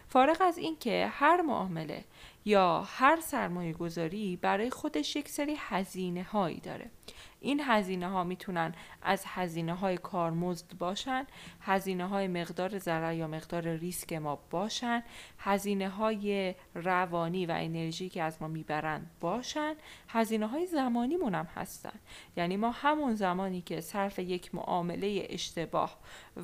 فارغ 0.08 0.36
از 0.40 0.58
اینکه 0.58 1.08
هر 1.12 1.42
معامله 1.42 2.04
یا 2.44 2.82
هر 2.82 3.20
سرمایه 3.20 3.72
گذاری 3.72 4.36
برای 4.36 4.70
خودش 4.70 5.16
یک 5.16 5.28
سری 5.28 5.56
هزینه 5.58 6.22
هایی 6.22 6.60
داره. 6.60 6.90
این 7.40 7.60
هزینه 7.64 8.08
ها 8.08 8.24
می‌تونن 8.24 8.74
از 9.02 9.24
هزینه 9.26 9.74
های 9.74 9.96
کارمزد 9.96 10.78
باشن 10.78 11.26
هزینه 11.60 12.06
های 12.06 12.28
مقدار 12.28 12.78
ضرر 12.78 13.14
یا 13.14 13.26
مقدار 13.26 13.68
ریسک 13.68 14.12
ما 14.12 14.38
باشن 14.50 15.02
هزینه 15.38 15.88
های 15.88 16.54
روانی 16.74 17.46
و 17.46 17.50
انرژی 17.50 18.08
که 18.08 18.22
از 18.22 18.42
ما 18.42 18.48
می‌برن 18.48 19.06
باشن 19.20 19.74
هزینه 20.08 20.46
های 20.46 20.66
زمانی 20.66 21.14
هم 21.14 21.48
هستن. 21.54 22.00
یعنی 22.36 22.56
ما 22.56 22.70
همون 22.70 23.14
زمانی 23.14 23.60
که 23.60 23.80
صرف 23.80 24.18
یک 24.18 24.54
معامله 24.54 25.26
اشتباه 25.30 25.98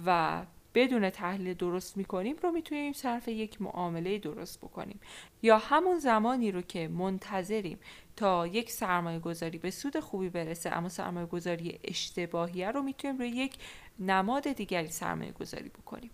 و 0.07 0.43
بدون 0.75 1.11
تحلیل 1.11 1.55
درست 1.55 1.97
می‌کنیم 1.97 2.37
رو 2.43 2.51
می‌تونیم 2.51 2.93
صرف 2.93 3.29
یک 3.29 3.63
معامله 3.63 4.19
درست 4.19 4.61
بکنیم. 4.61 5.01
یا 5.43 5.59
همون 5.59 5.99
زمانی 5.99 6.53
رو 6.53 6.63
که 6.63 6.89
منتظریم 6.89 7.79
تا 8.17 8.47
یک 8.47 8.71
سرمایه 8.71 9.19
گذاری 9.19 9.59
به 9.59 9.71
سود 9.71 10.01
خوبی 10.01 10.29
برسه 10.29 10.71
اما 10.71 10.89
سرمایه 10.89 11.27
گذاری 11.27 11.79
اشتباهیه 11.85 12.71
رو 12.71 12.83
می‌تونیم 12.83 13.19
روی 13.19 13.29
یک 13.29 13.55
نماد 13.99 14.53
دیگری 14.53 14.89
سرمایه 14.89 15.33
گذاری 15.33 15.69
بکنیم. 15.69 16.11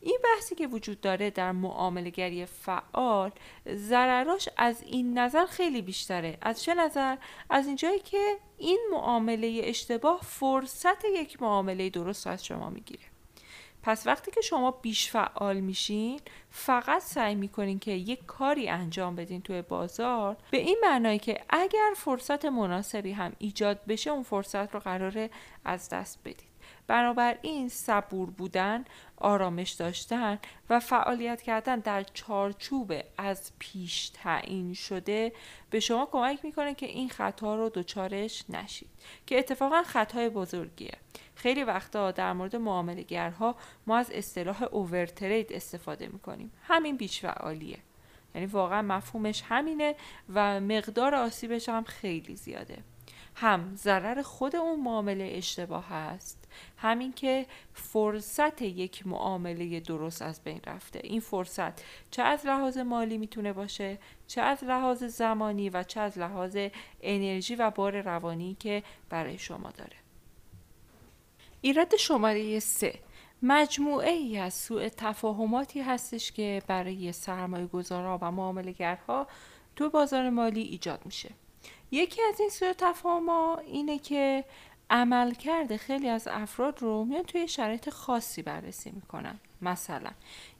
این 0.00 0.18
بحثی 0.24 0.54
که 0.54 0.66
وجود 0.66 1.00
داره 1.00 1.30
در 1.30 1.52
معاملگری 1.52 2.46
فعال 2.46 3.30
ضرراش 3.74 4.48
از 4.56 4.82
این 4.82 5.18
نظر 5.18 5.46
خیلی 5.46 5.82
بیشتره. 5.82 6.38
از 6.40 6.62
چه 6.62 6.74
نظر؟ 6.74 7.16
از 7.50 7.66
اینجایی 7.66 7.98
که 7.98 8.36
این 8.58 8.80
معامله 8.92 9.60
اشتباه 9.64 10.20
فرصت 10.22 11.04
یک 11.04 11.42
معامله 11.42 11.90
درست 11.90 12.26
از 12.26 12.44
شما 12.44 12.70
می‌گیره. 12.70 13.13
پس 13.84 14.06
وقتی 14.06 14.30
که 14.30 14.40
شما 14.40 14.70
بیش 14.70 15.10
فعال 15.10 15.60
میشین 15.60 16.20
فقط 16.50 17.02
سعی 17.02 17.34
می‌کنین 17.34 17.78
که 17.78 17.90
یک 17.90 18.26
کاری 18.26 18.68
انجام 18.68 19.16
بدین 19.16 19.42
توی 19.42 19.62
بازار. 19.62 20.36
به 20.50 20.58
این 20.58 20.78
معنایی 20.82 21.18
که 21.18 21.40
اگر 21.48 21.90
فرصت 21.96 22.44
مناسبی 22.44 23.12
هم 23.12 23.32
ایجاد 23.38 23.80
بشه 23.88 24.10
اون 24.10 24.22
فرصت 24.22 24.74
رو 24.74 24.80
قراره 24.80 25.30
از 25.64 25.88
دست 25.88 26.18
بدید. 26.24 26.53
بنابراین 26.86 27.68
صبور 27.68 28.30
بودن 28.30 28.84
آرامش 29.16 29.70
داشتن 29.70 30.38
و 30.70 30.80
فعالیت 30.80 31.42
کردن 31.42 31.80
در 31.80 32.02
چارچوب 32.02 32.92
از 33.18 33.52
پیش 33.58 34.08
تعیین 34.08 34.74
شده 34.74 35.32
به 35.70 35.80
شما 35.80 36.06
کمک 36.06 36.44
می‌کنه 36.44 36.74
که 36.74 36.86
این 36.86 37.08
خطا 37.08 37.56
رو 37.56 37.68
دچارش 37.68 38.44
نشید 38.48 38.88
که 39.26 39.38
اتفاقا 39.38 39.82
خطای 39.82 40.28
بزرگیه. 40.28 40.94
خیلی 41.34 41.64
وقتا 41.64 42.10
در 42.10 42.32
مورد 42.32 42.56
معاملگرها 42.56 43.56
ما 43.86 43.96
از 43.96 44.10
اصطلاح 44.10 44.62
اوورترید 44.62 45.52
استفاده 45.52 46.06
می‌کنیم. 46.06 46.52
همین 46.62 46.96
بیش 46.96 47.20
فعالیه. 47.20 47.78
یعنی 48.34 48.46
واقعا 48.46 48.82
مفهومش 48.82 49.42
همینه 49.48 49.94
و 50.34 50.60
مقدار 50.60 51.14
آسیبش 51.14 51.68
هم 51.68 51.84
خیلی 51.84 52.36
زیاده. 52.36 52.78
هم 53.34 53.76
ضرر 53.76 54.22
خود 54.22 54.56
اون 54.56 54.80
معامله 54.80 55.30
اشتباه 55.32 55.88
هست 55.88 56.43
همین 56.76 57.12
که 57.12 57.46
فرصت 57.74 58.62
یک 58.62 59.06
معامله 59.06 59.80
درست 59.80 60.22
از 60.22 60.44
بین 60.44 60.60
رفته. 60.66 61.00
این 61.02 61.20
فرصت 61.20 61.82
چه 62.10 62.22
از 62.22 62.46
لحاظ 62.46 62.78
مالی 62.78 63.18
می‌تونه 63.18 63.52
باشه 63.52 63.98
چه 64.26 64.40
از 64.40 64.64
لحاظ 64.64 65.04
زمانی 65.04 65.70
و 65.70 65.82
چه 65.82 66.00
از 66.00 66.18
لحاظ 66.18 66.56
انرژی 67.02 67.54
و 67.54 67.70
بار 67.70 68.00
روانی 68.00 68.56
که 68.60 68.82
برای 69.10 69.38
شما 69.38 69.70
داره. 69.70 69.96
ایراد 71.60 71.96
شماره 71.96 72.58
سه. 72.58 72.98
مجموعه 73.42 74.10
ای 74.10 74.38
از 74.38 74.54
سوء 74.54 74.88
تفاهماتی 74.88 75.80
هستش 75.80 76.32
که 76.32 76.62
برای 76.66 77.12
سرمایه 77.12 77.66
گذارا 77.66 78.18
و 78.22 78.30
معاملگرها 78.30 79.26
تو 79.76 79.90
بازار 79.90 80.30
مالی 80.30 80.62
ایجاد 80.62 81.00
میشه. 81.04 81.30
یکی 81.90 82.22
از 82.22 82.40
این 82.40 82.48
سوء 82.48 82.72
تفاهم 82.78 83.28
اینه 83.58 83.98
که 83.98 84.44
عملکرد 84.90 85.76
خیلی 85.76 86.08
از 86.08 86.28
افراد 86.28 86.82
رو 86.82 87.04
میان 87.04 87.22
توی 87.22 87.48
شرایط 87.48 87.90
خاصی 87.90 88.42
بررسی 88.42 88.90
می‌کنن. 88.90 89.38
مثلا 89.62 90.10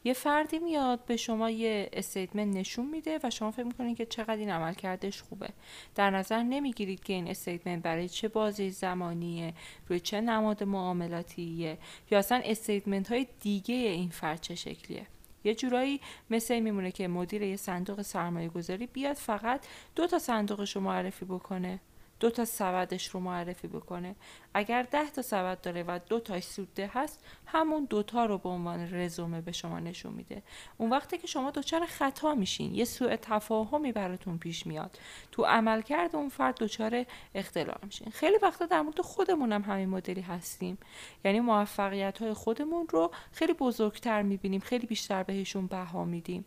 یه 0.04 0.12
فردی 0.12 0.58
میاد 0.58 1.04
به 1.04 1.16
شما 1.16 1.50
یه 1.50 1.90
استیتمنت 1.92 2.56
نشون 2.56 2.86
میده 2.86 3.20
و 3.22 3.30
شما 3.30 3.50
فکر 3.50 3.64
می‌کنید 3.64 3.96
که 3.96 4.06
چقدر 4.06 4.36
این 4.36 4.50
عملکردش 4.50 5.22
خوبه. 5.22 5.48
در 5.94 6.10
نظر 6.10 6.42
نمی‌گیرید 6.42 7.02
که 7.02 7.12
این 7.12 7.28
statement 7.28 7.82
برای 7.82 8.08
چه 8.08 8.28
بازه 8.28 8.70
زمانیه 8.70 9.54
روی 9.88 10.00
چه 10.00 10.20
نماد 10.20 10.64
معاملاتیه 10.64 11.78
یا 12.10 12.18
اصلا 12.18 12.40
statement 12.44 13.12
های 13.12 13.26
دیگه 13.40 13.74
این 13.74 14.10
فرد 14.10 14.40
چه 14.40 14.54
شکلیه. 14.54 15.06
یه 15.44 15.54
جورایی 15.54 16.00
مثل 16.30 16.60
میمونه 16.60 16.92
که 16.92 17.08
مدیر 17.08 17.42
یه 17.42 17.56
صندوق 17.56 18.02
سرمایه 18.02 18.48
گذاری 18.48 18.86
بیاد 18.86 19.16
فقط 19.16 19.66
دو 19.96 20.06
تا 20.06 20.18
صندوقش 20.18 20.76
رو 20.76 20.82
معرفی 20.82 21.24
بکنه. 21.24 21.80
دو 22.20 22.30
تا 22.30 22.44
سبدش 22.44 23.08
رو 23.08 23.20
معرفی 23.20 23.68
بکنه. 23.68 24.14
اگر 24.54 24.82
ده 24.82 25.10
تا 25.10 25.22
سبد 25.22 25.60
داره 25.60 25.82
و 25.82 26.00
دو 26.08 26.20
تاش 26.20 26.44
سوده 26.44 26.90
هست 26.92 27.24
همون 27.46 27.84
دوتا 27.84 28.26
رو 28.26 28.38
به 28.38 28.48
عنوان 28.48 28.94
رزومه 28.94 29.40
به 29.40 29.52
شما 29.52 29.80
نشون 29.80 30.12
میده. 30.12 30.42
اون 30.78 30.90
وقتی 30.90 31.18
که 31.18 31.26
شما 31.26 31.50
دچار 31.50 31.86
خطا 31.86 32.34
میشین 32.34 32.74
یه 32.74 32.84
سوء 32.84 33.16
تفاهمی 33.16 33.92
براتون 33.92 34.38
پیش 34.38 34.66
میاد. 34.66 34.98
تو 35.32 35.44
عملکرد 35.44 36.16
اون 36.16 36.28
فرد 36.28 36.54
دچار 36.58 37.04
اختلال 37.34 37.78
میشین. 37.82 38.10
خیلی 38.10 38.38
وقتا 38.42 38.66
در 38.66 38.82
مورد 38.82 39.00
خودمون 39.00 39.52
هم 39.52 39.62
همین 39.62 39.88
مدلی 39.88 40.20
هستیم. 40.20 40.78
یعنی 41.24 41.40
موفقیت 41.40 42.18
های 42.18 42.32
خودمون 42.32 42.86
رو 42.90 43.10
خیلی 43.32 43.52
بزرگتر 43.52 44.22
می‌بینیم 44.22 44.60
خیلی 44.60 44.86
بیشتر 44.86 45.22
بهشون 45.22 45.66
بها 45.66 46.04
میدیم. 46.04 46.44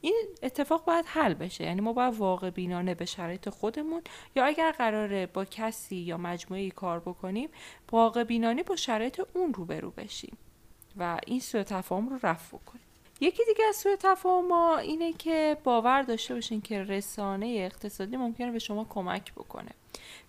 این 0.00 0.26
اتفاق 0.42 0.84
باید 0.84 1.04
حل 1.08 1.34
بشه. 1.34 1.64
یعنی 1.64 1.80
ما 1.80 1.92
باید 1.92 2.14
واقع 2.14 2.50
بینانه 2.50 2.94
به 2.94 3.04
شرایط 3.04 3.48
خودمون 3.48 4.02
یا 4.36 4.44
اگر 4.44 4.72
قراره 4.72 5.26
با 5.26 5.44
کسی 5.44 5.96
یا 5.96 6.16
مجموعه 6.16 6.70
کار 6.70 7.00
بکنیم 7.00 7.48
واقع 7.92 8.24
بینانه 8.24 8.62
با 8.62 8.76
شرایط 8.76 9.20
اون 9.34 9.54
روبرو 9.54 9.90
بشیم 9.90 10.38
و 10.96 11.18
این 11.26 11.40
سوء 11.40 11.62
تفاهم 11.62 12.08
رو 12.08 12.18
رفع 12.22 12.58
کنیم 12.58 12.84
یکی 13.20 13.44
دیگه 13.44 13.64
از 13.68 13.76
سوء 13.76 13.96
تفاهم 13.96 14.52
اینه 14.52 15.12
که 15.12 15.56
باور 15.64 16.02
داشته 16.02 16.34
باشین 16.34 16.60
که 16.60 16.82
رسانه 16.82 17.46
اقتصادی 17.46 18.16
ممکنه 18.16 18.50
به 18.50 18.58
شما 18.58 18.86
کمک 18.90 19.32
بکنه. 19.32 19.70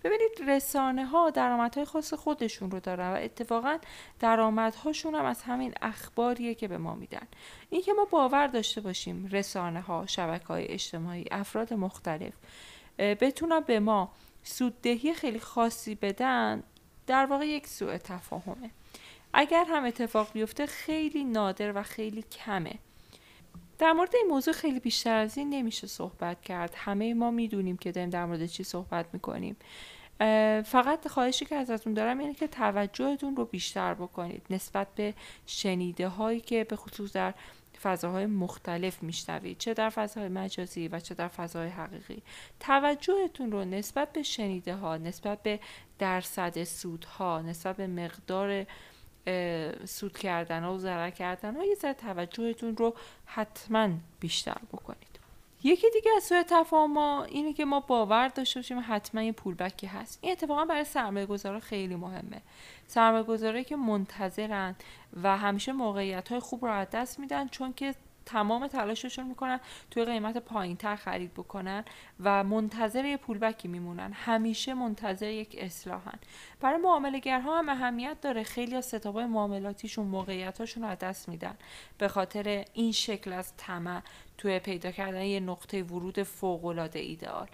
ببینید 0.04 0.30
رسانه 0.46 1.06
ها 1.06 1.30
درآمدهای 1.30 1.84
خاص 1.84 2.14
خودشون 2.14 2.70
رو 2.70 2.80
دارن 2.80 3.12
و 3.12 3.16
اتفاقا 3.16 3.78
درآمدهاشون 4.20 5.14
هم 5.14 5.24
از 5.24 5.42
همین 5.42 5.74
اخباریه 5.82 6.54
که 6.54 6.68
به 6.68 6.78
ما 6.78 6.94
میدن. 6.94 7.26
اینکه 7.70 7.92
ما 7.92 8.04
باور 8.04 8.46
داشته 8.46 8.80
باشیم 8.80 9.28
رسانه 9.32 9.80
ها 9.80 10.06
شبکه 10.06 10.46
های 10.46 10.68
اجتماعی 10.68 11.24
افراد 11.30 11.74
مختلف 11.74 12.32
بتونن 12.98 13.60
به 13.60 13.80
ما 13.80 14.12
سوددهی 14.42 15.14
خیلی 15.14 15.40
خاصی 15.40 15.94
بدن 15.94 16.62
در 17.06 17.26
واقع 17.26 17.46
یک 17.46 17.66
سوء 17.66 17.98
تفاهمه. 17.98 18.70
اگر 19.34 19.64
هم 19.68 19.84
اتفاق 19.84 20.32
بیفته 20.32 20.66
خیلی 20.66 21.24
نادر 21.24 21.72
و 21.76 21.82
خیلی 21.82 22.22
کمه. 22.22 22.78
در 23.82 23.92
مورد 23.92 24.16
این 24.16 24.26
موضوع 24.28 24.54
خیلی 24.54 24.80
بیشتر 24.80 25.16
از 25.16 25.38
این 25.38 25.50
نمیشه 25.50 25.86
صحبت 25.86 26.42
کرد. 26.42 26.74
همه 26.76 27.14
ما 27.14 27.30
می‌دونیم 27.30 27.76
که 27.76 27.92
داریم 27.92 28.10
در 28.10 28.24
مورد 28.24 28.46
چی 28.46 28.64
صحبت 28.64 29.06
می‌کنیم. 29.12 29.56
فقط 30.62 31.08
خواهشی 31.08 31.44
که 31.44 31.54
ازتون 31.54 31.94
دارم 31.94 32.18
اینه 32.18 32.34
که 32.34 32.46
توجهتون 32.46 33.36
رو 33.36 33.44
بیشتر 33.44 33.94
بکنید. 33.94 34.46
نسبت 34.50 34.86
به 34.94 35.14
شنیده 35.46 36.08
هایی 36.08 36.40
که 36.40 36.64
به 36.64 36.76
خصوص 36.76 37.12
در 37.12 37.34
فضاهای 37.82 38.26
مختلف 38.26 39.02
میشنوید. 39.02 39.58
چه 39.58 39.74
در 39.74 39.90
فضاهای 39.90 40.28
مجازی 40.28 40.88
و 40.88 41.00
چه 41.00 41.14
در 41.14 41.28
فضاهای 41.28 41.68
حقیقی. 41.68 42.22
توجهتون 42.60 43.52
رو 43.52 43.64
نسبت 43.64 44.12
به 44.12 44.22
شنیده 44.22 44.74
ها 44.74 44.96
نسبت 44.96 45.42
به 45.42 45.60
درصد 45.98 46.64
سودها 46.64 47.42
نسبت 47.42 47.76
به 47.76 47.86
مقدار 47.86 48.66
سود 49.84 50.18
کردن 50.18 50.62
ها 50.62 50.74
و 50.74 50.78
ضرر 50.78 51.10
کردن 51.10 51.56
ها 51.56 51.64
یه 51.64 51.74
ذره 51.74 51.94
توجهتون 51.94 52.76
رو 52.76 52.94
حتما 53.26 53.88
بیشتر 54.20 54.58
بکنید. 54.72 55.12
یکی 55.64 55.90
دیگه 55.90 56.10
از 56.16 56.22
سوء 56.22 56.42
تفاهم 56.42 56.96
اینه 56.96 57.52
که 57.52 57.64
ما 57.64 57.80
باور 57.80 58.28
داشته 58.28 58.60
باشیم 58.60 58.84
حتما 58.88 59.22
یه 59.22 59.32
پولبکی 59.32 59.86
هست. 59.86 60.18
این 60.22 60.32
اتفاقا 60.32 60.64
برای 60.64 60.84
سرمایه 60.84 61.26
گذارا 61.26 61.60
خیلی 61.60 61.96
مهمه. 61.96 62.42
سرمایه 62.86 63.22
گذاره 63.22 63.64
که 63.64 63.76
منتظرن 63.76 64.76
و 65.22 65.38
همیشه 65.38 65.72
موقعیت 65.72 66.28
های 66.28 66.40
خوب 66.40 66.64
رو 66.64 66.72
از 66.72 66.90
دست 66.90 67.18
میدن 67.18 67.48
چون 67.48 67.72
که 67.72 67.94
تمام 68.26 68.66
تلاششون 68.66 69.26
می‌کنن 69.26 69.60
توی 69.90 70.04
قیمت 70.04 70.38
پایین 70.38 70.76
تر 70.76 70.96
خرید 70.96 71.34
بکنن 71.34 71.84
و 72.20 72.44
منتظر 72.44 73.04
یه 73.04 73.16
پولبکی 73.16 73.68
میمونن. 73.68 74.12
همیشه 74.12 74.74
منتظر 74.74 75.30
یک 75.30 75.56
اصلاحن. 75.58 76.18
برای 76.60 76.80
معاملگرها 76.80 77.58
هم 77.58 77.68
اهمیت 77.68 78.20
داره. 78.20 78.42
خیلی 78.42 78.76
از 78.76 78.84
ستابای 78.84 79.26
معاملاتیشون 79.26 80.06
موقعیتاشون 80.06 80.82
رو 80.82 80.88
از 80.88 80.98
دست 80.98 81.28
میدن. 81.28 81.54
به 81.98 82.08
خاطر 82.08 82.64
این 82.72 82.92
شکل 82.92 83.32
از 83.32 83.56
طمع 83.56 84.02
توی 84.38 84.58
پیدا 84.58 84.90
کردن 84.90 85.22
یه 85.22 85.40
نقطه 85.40 85.82
ورود 85.82 86.22
فوقالعاده 86.22 86.98
ایدئال 86.98 87.48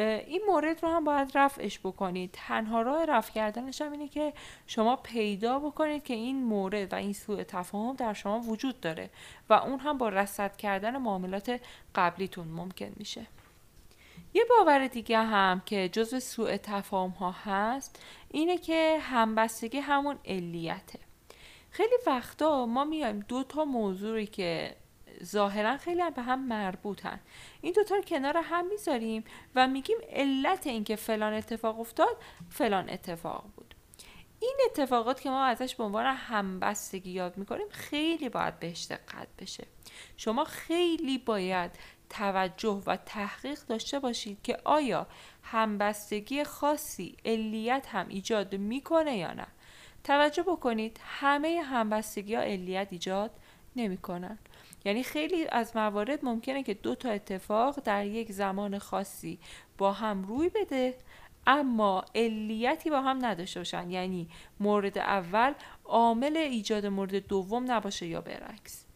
این 0.00 0.40
مورد 0.46 0.82
رو 0.82 0.88
هم 0.88 1.04
باید 1.04 1.30
رفعش 1.34 1.78
بکنید. 1.78 2.30
تنها 2.32 2.82
راه 2.82 3.04
رفع 3.04 3.32
کردنش 3.32 3.82
هم 3.82 3.92
اینه 3.92 4.08
که 4.08 4.32
شما 4.66 4.96
پیدا 4.96 5.58
بکنید 5.58 6.04
که 6.04 6.14
این 6.14 6.44
مورد 6.44 6.92
و 6.92 6.96
این 6.96 7.12
سوء 7.12 7.42
تفاهم 7.42 7.96
در 7.96 8.12
شما 8.12 8.40
وجود 8.40 8.80
داره 8.80 9.10
و 9.48 9.54
اون 9.54 9.78
هم 9.80 9.98
با 9.98 10.08
رصد 10.08 10.56
کردن 10.56 10.96
معاملات 10.96 11.60
قبلیتون 11.94 12.48
ممکن 12.48 12.92
میشه. 12.96 13.26
یه 14.34 14.44
باور 14.50 14.86
دیگه 14.86 15.18
هم 15.18 15.62
که 15.66 15.88
جزو 15.88 16.20
سوء 16.20 16.56
تفاهم 16.56 17.10
ها 17.10 17.34
هست 17.44 18.02
اینه 18.30 18.58
که 18.58 18.98
همبستگی 19.00 19.78
همون 19.78 20.18
علیته. 20.24 20.98
خیلی 21.70 21.94
وقتا 22.06 22.66
ما 22.66 22.84
میایم 22.84 23.20
دو 23.20 23.42
تا 23.42 23.64
موضوعی 23.64 24.26
که 24.26 24.76
ظاهرا 25.22 25.76
خیلی 25.76 26.00
هم 26.00 26.10
به 26.10 26.22
هم 26.22 26.48
مربوطن. 26.48 27.20
این 27.60 27.72
دوتا 27.72 27.94
رو 27.94 28.02
کنار 28.02 28.36
هم 28.36 28.66
می‌ذاریم 28.66 29.24
و 29.54 29.68
میگیم 29.68 29.98
علت 30.12 30.66
اینکه 30.66 30.96
فلان 30.96 31.32
اتفاق 31.32 31.80
افتاد 31.80 32.16
فلان 32.50 32.90
اتفاق 32.90 33.44
بود. 33.56 33.74
این 34.40 34.56
اتفاقات 34.64 35.20
که 35.20 35.30
ما 35.30 35.44
ازش 35.44 35.74
به 35.74 35.84
عنوان 35.84 36.06
همبستگی 36.06 37.10
یاد 37.10 37.36
می‌کنیم 37.36 37.68
خیلی 37.70 38.28
باید 38.28 38.60
بهش 38.60 38.86
دقت 38.86 39.28
بشه. 39.38 39.66
شما 40.16 40.44
خیلی 40.44 41.18
باید 41.18 41.70
توجه 42.10 42.82
و 42.86 42.96
تحقیق 42.96 43.58
داشته 43.58 43.98
باشید 43.98 44.42
که 44.42 44.58
آیا 44.64 45.06
همبستگی 45.42 46.44
خاصی 46.44 47.16
علیت 47.24 47.86
هم 47.86 48.08
ایجاد 48.08 48.54
می‌کنه 48.54 49.16
یا 49.16 49.32
نه. 49.32 49.46
توجه 50.04 50.42
بکنید 50.42 51.00
همه 51.04 51.62
همبستگی 51.64 52.34
ها 52.34 52.42
علیت 52.42 52.88
ایجاد 52.90 53.30
نمی‌کنن. 53.76 54.38
یعنی 54.84 55.02
خیلی 55.02 55.46
از 55.48 55.76
موارد 55.76 56.24
ممکنه 56.24 56.62
که 56.62 56.74
دو 56.74 56.94
تا 56.94 57.10
اتفاق 57.10 57.80
در 57.80 58.06
یک 58.06 58.32
زمان 58.32 58.78
خاصی 58.78 59.38
با 59.78 59.92
هم 59.92 60.24
روی 60.24 60.48
بده 60.48 60.94
اما 61.46 62.04
علیتی 62.14 62.90
با 62.90 63.00
هم 63.00 63.24
نداشته 63.24 63.60
باشن. 63.60 63.90
یعنی 63.90 64.28
مورد 64.60 64.98
اول 64.98 65.54
عامل 65.84 66.36
ایجاد 66.36 66.86
مورد 66.86 67.14
دوم 67.14 67.72
نباشه 67.72 68.06
یا 68.06 68.20
برعکس. 68.20 68.86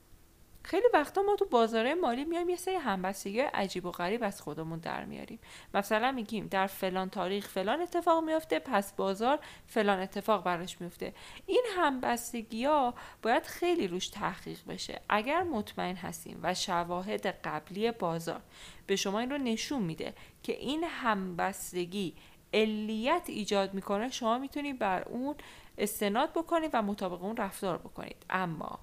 خیلی 0.68 0.86
وقتا 0.94 1.22
ما 1.22 1.36
تو 1.36 1.44
بازار 1.44 1.94
مالی 1.94 2.24
میایم 2.24 2.48
یه 2.48 2.56
سری 2.56 2.74
همبستگی 2.74 3.40
عجیب 3.40 3.86
و 3.86 3.90
غریب 3.90 4.22
از 4.22 4.42
خودمون 4.42 4.78
در 4.78 5.04
میاریم. 5.04 5.38
مثلا 5.74 6.12
میگیم 6.12 6.46
در 6.46 6.66
فلان 6.66 7.10
تاریخ 7.10 7.48
فلان 7.48 7.80
اتفاق 7.80 8.24
میافته 8.24 8.58
پس 8.58 8.92
بازار 8.92 9.38
فلان 9.66 10.00
اتفاق 10.00 10.44
براش 10.44 10.80
میفته 10.80 11.14
این 11.46 11.62
همبستگی 11.76 12.64
ها 12.64 12.94
باید 13.22 13.42
خیلی 13.42 13.88
روش 13.88 14.08
تحقیق 14.08 14.58
بشه. 14.68 15.00
اگر 15.08 15.42
مطمئن 15.42 15.96
هستیم 15.96 16.40
و 16.42 16.54
شواهد 16.54 17.26
قبلی 17.26 17.90
بازار 17.90 18.40
به 18.86 18.96
شما 18.96 19.18
این 19.18 19.30
رو 19.30 19.38
نشون 19.38 19.82
میده 19.82 20.14
که 20.42 20.52
این 20.52 20.84
همبستگی 20.84 22.14
علیت 22.54 23.24
ایجاد 23.26 23.74
می‌کنه 23.74 24.10
شما 24.10 24.38
می‌تونید 24.38 24.78
بر 24.78 25.02
اون 25.02 25.34
استناد 25.78 26.30
بکنید 26.30 26.70
و 26.72 26.82
مطابق 26.82 27.22
اون 27.22 27.36
رفتار 27.36 27.78
بکنید. 27.78 28.26
اما 28.30 28.78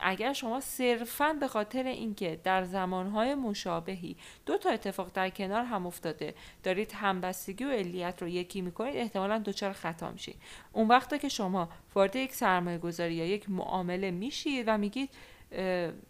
اگر 0.00 0.32
شما 0.32 0.60
صرفا 0.60 1.32
به 1.32 1.48
خاطر 1.48 1.82
اینکه 1.82 2.40
در 2.44 2.64
زمانهای 2.64 3.34
مشابهی 3.34 4.16
دو 4.46 4.58
تا 4.58 4.70
اتفاق 4.70 5.10
در 5.14 5.30
کنار 5.30 5.64
هم 5.64 5.86
افتاده 5.86 6.34
دارید 6.62 6.92
همبستگی 6.92 7.64
و 7.64 7.70
علیت 7.70 8.22
رو 8.22 8.28
یکی 8.28 8.60
می‌کنید 8.60 8.96
احتمالا 8.96 9.38
دچار 9.38 9.72
خطا 9.72 10.10
میشید. 10.10 10.36
اون 10.72 10.88
وقتا 10.88 11.16
که 11.16 11.28
شما 11.28 11.68
وارد 11.94 12.16
یک 12.16 12.34
سرمایه 12.34 12.78
گذاری 12.78 13.14
یا 13.14 13.26
یک 13.26 13.50
معامله 13.50 14.10
میشید 14.10 14.64
و 14.68 14.78
میگید 14.78 15.10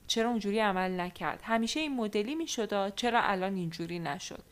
چرا 0.06 0.30
اونجوری 0.30 0.58
عمل 0.58 1.00
نکرد؟ 1.00 1.40
همیشه 1.42 1.80
این 1.80 1.96
مدلی 1.96 2.34
می‌شد 2.34 2.94
چرا 2.94 3.20
الان 3.22 3.54
اینجوری 3.54 3.98
نشد؟ 3.98 4.42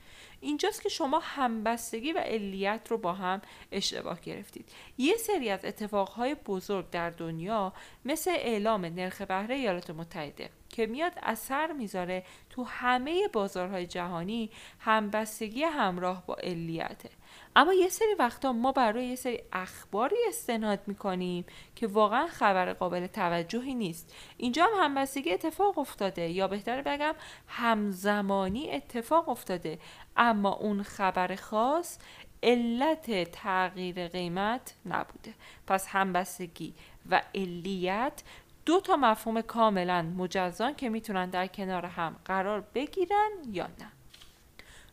اینجاست 0.47 0.83
که 0.83 0.89
شما 0.89 1.21
همبستگی 1.23 2.13
و 2.13 2.19
علیت 2.19 2.81
رو 2.89 2.99
با 2.99 3.13
هم 3.13 3.43
اشتباه 3.73 4.21
گرفتید. 4.21 4.69
یه 4.99 5.17
سری 5.17 5.51
از 5.51 5.65
اتفاقهای 5.65 6.35
بزرگ 6.35 6.91
در 6.91 7.11
دنیا 7.11 7.73
مثل 8.05 8.31
اعلام 8.31 8.85
نرخ 8.85 9.23
بهره 9.23 9.55
ایالات 9.55 9.91
متحده 9.91 10.51
که 10.77 10.87
میاد 10.87 11.13
اثر 11.23 11.73
می‌ذاره 11.73 12.25
تو 12.51 12.65
همه 12.65 13.29
بازارهای 13.33 13.87
جهانی 13.87 14.51
همبستگی 14.79 15.63
همراه 15.63 16.27
با 16.27 16.35
علیته. 16.35 17.11
اما 17.57 17.73
یه 17.73 17.89
سری 17.89 18.15
وقتا 18.19 18.53
ما 18.53 18.73
برای 18.73 19.07
یه 19.07 19.15
سری 19.15 19.43
اخباری 19.53 20.17
استناد 20.29 20.81
می‌کنیم 20.87 21.45
که 21.77 21.87
واقعا 21.87 22.27
خبر 22.27 22.73
قابل 22.73 23.07
توجهی 23.07 23.75
نیست. 23.75 24.15
اینجا 24.37 24.65
هم 24.65 24.85
همبستگی 24.85 25.33
اتفاق 25.33 25.79
افتاده. 25.79 26.29
یا 26.29 26.49
بهتر 26.49 26.83
بگم 26.83 27.15
همزمانی 27.49 28.71
اتفاق 28.71 29.29
افتاده. 29.29 29.79
اما 30.17 30.53
اون 30.53 30.83
خبر 30.83 31.35
خاص 31.35 31.99
علت 32.43 33.31
تغییر 33.31 34.09
قیمت 34.09 34.75
نبوده. 34.87 35.35
پس 35.67 35.87
همبستگی 35.89 36.75
و 37.11 37.23
علیت 37.35 38.23
دو 38.67 38.81
تا 38.81 38.97
مفهوم 38.97 39.41
کاملا 39.41 40.03
مجزان 40.03 40.75
که 40.75 40.89
می‌تونن 40.89 41.31
در 41.31 41.47
کنار 41.47 41.87
هم 41.87 42.17
قرار 42.25 42.61
بگیرن 42.61 43.31
یا 43.53 43.67
نه. 43.67 43.93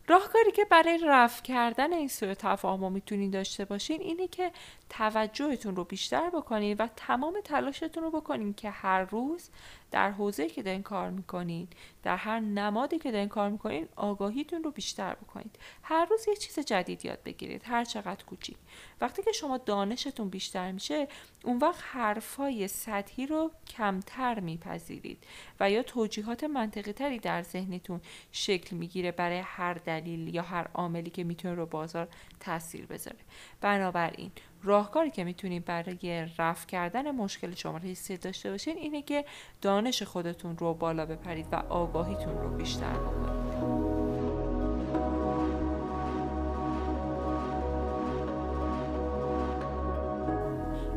راهکاری 0.08 0.52
که 0.52 0.64
برای 0.64 1.00
رفع 1.04 1.42
کردن 1.42 1.92
این 1.92 2.08
سوء 2.08 2.34
تفاهم 2.34 2.92
می‌تونید 2.92 3.32
داشته 3.32 3.64
باشین 3.64 4.00
اینه 4.00 4.28
که 4.28 4.52
توجهتون 4.98 5.76
رو 5.76 5.84
بیشتر 5.84 6.30
بکنید 6.30 6.80
و 6.80 6.88
تمام 6.96 7.40
تلاشتون 7.44 8.02
رو 8.02 8.10
بکنید 8.10 8.56
که 8.56 8.70
هر 8.70 9.04
روز 9.04 9.50
در 9.90 10.10
حوزه 10.10 10.48
که 10.48 10.62
دارین 10.62 10.82
کار 10.82 11.10
می‌کنین 11.10 11.68
در 12.02 12.16
هر 12.16 12.40
نمادی 12.40 12.98
که 12.98 13.12
دارین 13.12 13.28
کار 13.28 13.50
می‌کنین 13.50 13.88
آگاهیتون 13.96 14.64
رو 14.64 14.70
بیشتر 14.70 15.14
بکنید. 15.14 15.58
هر 15.82 16.06
روز 16.10 16.28
یه 16.28 16.36
چیز 16.36 16.58
جدید 16.58 17.04
یاد 17.04 17.22
بگیرید 17.24 17.62
هر 17.64 17.84
چقدر 17.84 18.24
کوچیک. 18.24 18.56
وقتی 19.00 19.22
که 19.22 19.32
شما 19.32 19.58
دانشتون 19.58 20.28
بیشتر 20.28 20.72
میشه 20.72 21.08
اون 21.44 21.58
وقت 21.58 21.80
حرفای 21.82 22.68
سطحی 22.68 23.26
رو 23.26 23.50
کمتر 23.66 24.40
میپذیرید 24.40 25.24
و 25.60 25.70
یا 25.70 25.82
توجیهات 25.82 26.44
منطقی 26.44 26.92
تری 26.92 27.18
در 27.18 27.42
ذهنتون 27.42 28.00
شکل 28.32 28.76
می‌گیره 28.76 29.12
برای 29.12 29.38
هر 29.44 29.74
دلیل 29.74 30.34
یا 30.34 30.42
هر 30.42 30.68
عاملی 30.74 31.10
که 31.10 31.24
می‌تونه 31.24 31.54
رو 31.54 31.66
بازار 31.66 32.08
تاثیر 32.40 32.86
بذاره. 32.86 33.18
بنابراین 33.60 34.30
راهکاری 34.64 35.10
که 35.10 35.24
می‌تونید 35.24 35.64
برای 35.64 36.26
رفع 36.38 36.66
کردن 36.66 37.10
مشکل 37.10 37.54
شما 37.54 37.78
حسی 37.78 38.16
داشته 38.16 38.50
باشین 38.50 38.76
اینه 38.76 39.02
که 39.02 39.24
دانش 39.62 40.02
خودتون 40.02 40.58
رو 40.58 40.74
بالا 40.74 41.06
بپرید 41.06 41.46
و 41.52 41.56
آگاهیتون 41.56 42.38
رو 42.38 42.56
بیشتر 42.56 42.92
بکنید. 42.92 43.44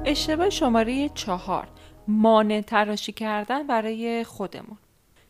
اشتباه 0.06 0.50
شماره 0.50 1.10
چهار 1.10 1.68
مانع 2.08 2.62
تراشی 2.62 3.12
کردن 3.12 3.68
برای 3.68 4.24
خودمون. 4.24 4.78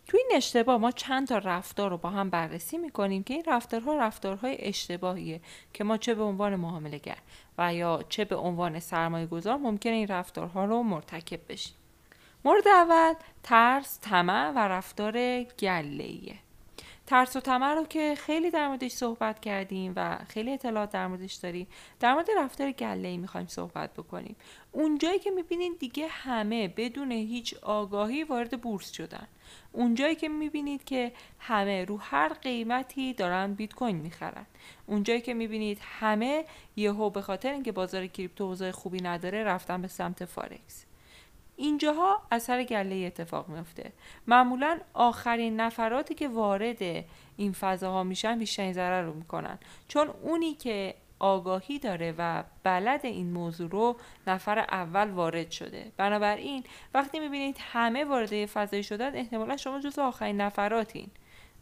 تو 0.08 0.18
این 0.18 0.32
اشتباه 0.34 0.78
ما 0.78 0.92
چند 0.92 1.28
تا 1.28 1.38
رفتار 1.38 1.90
رو 1.90 1.98
با 1.98 2.10
هم 2.10 2.30
بررسی 2.30 2.78
می‌کنیم 2.78 3.24
که 3.24 3.34
این 3.34 3.44
رفتارها 3.48 3.96
رفتارهای 3.96 4.58
اشتباهیه 4.60 5.42
که 5.74 5.84
ما 5.84 5.98
چه 5.98 6.16
به 6.16 6.24
عنوان 6.24 6.56
معاملهگر 6.56 7.18
و 7.58 7.74
یا 7.74 8.04
چه 8.10 8.26
به 8.26 8.36
عنوان 8.36 8.80
سرمایه 8.80 9.26
گذار 9.26 9.58
ممکنه 9.58 9.94
این 9.94 10.08
رفتارها 10.08 10.66
رو 10.66 10.84
مرتکب 10.84 11.40
بشیم. 11.50 11.76
مورد 12.46 12.68
اول 12.68 13.14
ترس، 13.44 14.00
طمع 14.02 14.52
و 14.52 14.60
رفتار 14.60 15.44
گلهیه 15.44 16.36
ترس 17.08 17.36
و 17.36 17.40
تمر 17.40 17.76
رو 17.76 17.84
که 17.84 18.16
خیلی 18.16 18.52
در 18.52 18.68
موردش 18.68 18.92
صحبت 18.92 19.40
کردیم 19.40 19.94
و 19.96 20.18
خیلی 20.30 20.54
اطلاعات 20.54 20.92
در 20.92 21.08
موردش 21.08 21.34
داریم 21.34 21.68
در 22.00 22.14
مورد 22.14 22.28
رفتار 22.38 22.72
گله 22.72 23.08
ای 23.08 23.18
می‌خوایم 23.18 23.48
صحبت 23.48 23.94
بکنیم. 23.94 24.36
اونجایی 24.78 25.20
که 25.20 25.32
می‌بینین 25.32 25.76
دیگه 25.80 26.08
همه 26.08 26.68
بدون 26.68 27.12
هیچ 27.12 27.54
آگاهی 27.62 28.24
وارد 28.24 28.62
بورس 28.62 28.92
شدن. 28.92 29.28
اونجایی 29.72 30.16
که 30.16 30.30
می‌بینید 30.30 30.84
که 30.84 31.12
همه 31.40 31.86
رو 31.86 31.98
هر 31.98 32.34
قیمتی 32.34 33.14
دارن 33.14 33.54
بیت 33.54 33.74
کوین 33.74 33.96
می‌خرن. 33.96 34.46
اونجایی 34.86 35.22
که 35.22 35.34
می‌بینید 35.34 35.80
همه 35.82 36.46
یهو 36.76 37.10
به 37.10 37.22
خاطر 37.22 37.52
اینکه 37.52 37.72
بازار 37.72 38.08
کریپتو 38.08 38.44
اوضاع 38.44 38.72
خوبی 38.72 39.02
نداره 39.02 39.44
رفتن 39.44 39.82
به 39.82 39.88
سمت 39.88 40.26
فارکس 40.26 40.86
اینجاها 41.56 42.22
اثر 42.32 42.64
گله 42.64 42.96
اتفاق 42.96 43.50
میفته 43.50 43.92
معمولا 44.28 44.80
آخرین 44.94 45.60
نفراتی 45.60 46.16
که 46.16 46.28
وارد 46.28 47.06
این 47.38 47.52
فضاها 47.52 48.04
میشن 48.04 48.40
بیشترین 48.40 48.74
ضرر 48.74 49.02
رو 49.02 49.14
می‌کنن. 49.14 49.60
چون 49.88 50.08
اونی 50.08 50.54
که 50.54 50.96
آگاهی 51.20 51.80
داره 51.80 52.14
و 52.18 52.44
بلد 52.64 53.06
این 53.06 53.32
موضوع 53.32 53.70
رو 53.70 53.96
نفر 54.28 54.60
اول 54.60 55.10
وارد 55.10 55.52
شده. 55.52 55.92
بنابراین 55.98 56.64
وقتی 56.94 57.20
می‌بینید 57.20 57.58
همه 57.60 58.06
وارد 58.06 58.46
فضایی 58.46 58.84
شدن 58.84 59.16
احتمالا 59.16 59.58
شما 59.58 59.80
جز 59.80 60.00
آخرین 60.00 60.42
نفراتین 60.42 61.08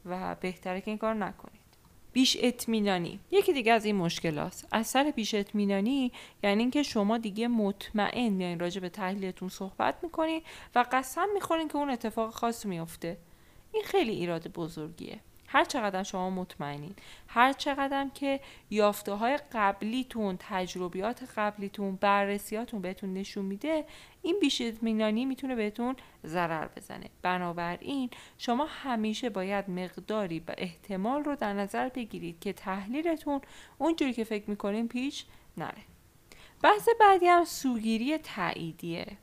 و 0.06 0.36
بهتره 0.36 0.82
که 0.82 0.92
این 0.92 0.98
کار 0.98 1.14
نکنید. 1.14 1.66
بیش 2.14 2.38
اطمینانی. 2.40 3.20
یکی 3.32 3.54
دیگه 3.54 3.74
از 3.74 3.86
این 3.86 3.96
مشکل 3.96 4.38
هست 4.38 4.68
اثر 4.72 5.12
بیش 5.12 5.34
اطمینانی 5.34 6.12
یعنی 6.44 6.64
اینکه 6.64 6.84
شما 6.84 7.18
دیگه 7.18 7.48
مطمئن 7.48 8.30
میایین 8.30 8.60
راجع 8.60 8.82
به 8.82 8.90
تحلیلتون 8.90 9.50
صحبت 9.50 9.96
می‌کنین 10.04 10.42
و 10.76 10.86
قسم 10.92 11.28
می‌خورین 11.34 11.68
که 11.68 11.76
اون 11.76 11.90
اتفاق 11.90 12.34
خاص 12.34 12.66
میافته. 12.66 13.18
این 13.72 13.84
خیلی 13.84 14.12
ایراد 14.12 14.48
بزرگیه. 14.48 15.20
هر 15.48 15.64
چقدر 15.64 16.04
شما 16.04 16.30
مطمئنین. 16.30 16.96
هر 17.28 17.54
چقدر 17.54 18.08
که 18.14 18.40
یافته 18.70 19.12
های 19.14 19.40
قبلیتون 19.54 20.38
تجربیات 20.40 21.24
قبلیتون 21.38 21.96
بررسیاتون 21.96 22.82
بهتون 22.82 23.14
نشون 23.14 23.46
میده 23.46 23.86
این 24.22 24.38
بیش 24.42 24.62
اطمینانی 24.62 25.26
می‌تونه 25.26 25.56
بهتون 25.56 25.96
ضرر 26.26 26.68
بزنه. 26.68 27.10
بنابراین 27.22 28.10
شما 28.38 28.66
همیشه 28.66 29.30
باید 29.30 29.70
مقداری 29.70 30.40
به 30.40 30.56
احتمال 30.58 31.24
رو 31.24 31.36
در 31.36 31.54
نظر 31.54 31.90
بگیرید 31.90 32.40
که 32.40 32.54
تحلیلتون 32.54 33.42
اونجوری 33.78 34.14
که 34.14 34.24
فکر 34.24 34.50
می‌کنین 34.50 34.88
پیش 34.88 35.26
نره. 35.58 35.84
بحث 36.64 36.90
بعدی 37.00 37.28
هم 37.28 37.44
سوگیری 37.44 38.18
تاییدیه. 38.18 39.18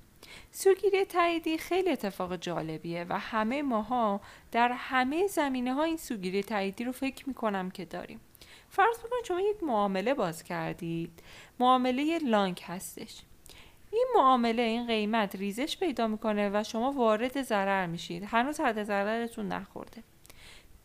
سوگیری 0.50 1.04
تاییدی 1.04 1.58
خیلی 1.58 1.90
اتفاق 1.90 2.36
جالبیه 2.36 3.06
و 3.08 3.18
همه 3.18 3.62
ماها 3.62 4.20
در 4.52 4.72
همه 4.72 5.26
زمینه 5.26 5.74
ها 5.74 5.82
این 5.82 5.96
سوگیری 5.96 6.42
تاییدی 6.42 6.84
رو 6.84 6.92
فکر 6.92 7.28
می‌کنم 7.28 7.70
که 7.70 7.84
داریم. 7.84 8.20
فرض 8.68 8.98
بکنید 8.98 9.24
شما 9.24 9.40
یک 9.40 9.62
معامله 9.62 10.14
باز 10.14 10.42
کردید. 10.42 11.22
معامله 11.60 12.18
لانک 12.18 12.62
هستش. 12.66 13.22
این 13.92 14.06
معامله 14.14 14.62
این 14.62 14.86
قیمت 14.86 15.36
ریزش 15.36 15.78
پیدا 15.78 16.06
می‌کنه 16.06 16.50
و 16.52 16.62
شما 16.64 16.92
وارد 16.92 17.42
ضرر 17.42 17.86
میشید. 17.86 18.24
هنوز 18.24 18.60
حد 18.60 18.82
ضررتون 18.82 19.48
نخورده. 19.48 20.02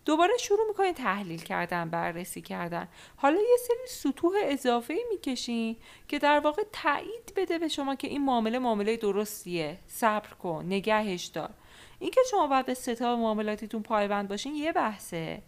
دوباره 0.07 0.37
شروع 0.37 0.67
می‌کنین 0.67 0.93
تحلیل 0.93 1.41
کردن 1.41 1.89
بررسی 1.89 2.41
کردن. 2.41 2.87
حالا 3.15 3.39
یه 3.39 3.57
سری 3.67 4.11
سطوح 4.11 4.33
اضافه 4.43 4.97
می‌کشین 5.09 5.75
که 6.07 6.19
در 6.19 6.39
واقع 6.39 6.63
تایید 6.73 7.33
بده 7.35 7.59
به 7.59 7.67
شما 7.67 7.95
که 7.95 8.07
این 8.07 8.25
معامله 8.25 8.59
معامله 8.59 8.97
درستیه. 8.97 9.77
صبر 9.87 10.29
کن 10.29 10.65
نگهش 10.67 11.25
دار. 11.25 11.49
اینکه 11.99 12.21
شما 12.31 12.47
باید 12.47 12.65
به 12.65 12.73
ستا 12.73 13.15
معاملاتیتون 13.15 13.83
پایبند 13.83 14.27
باشین 14.27 14.55
یه 14.55 14.71
بحثه. 14.71 15.41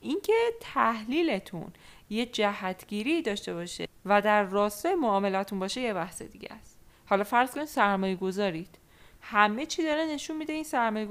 اینکه 0.00 0.32
تحلیلتون 0.60 1.72
یه 2.10 2.26
جهتگیری 2.26 3.22
داشته 3.22 3.54
باشه 3.54 3.88
و 4.04 4.22
در 4.22 4.42
راستای 4.42 4.94
معاملاتون 4.94 5.58
باشه 5.58 5.80
یه 5.80 5.94
بحث 5.94 6.22
دیگه 6.22 6.48
است. 6.52 6.78
حالا 7.06 7.24
فرض 7.24 7.50
کنید 7.50 7.66
سرمایه 7.66 8.16
گذارید 8.16 8.78
همه 9.30 9.66
چی 9.66 9.82
داره 9.82 10.04
نشون 10.04 10.36
میده 10.36 10.52
این 10.52 10.64
سرمایه 10.64 11.06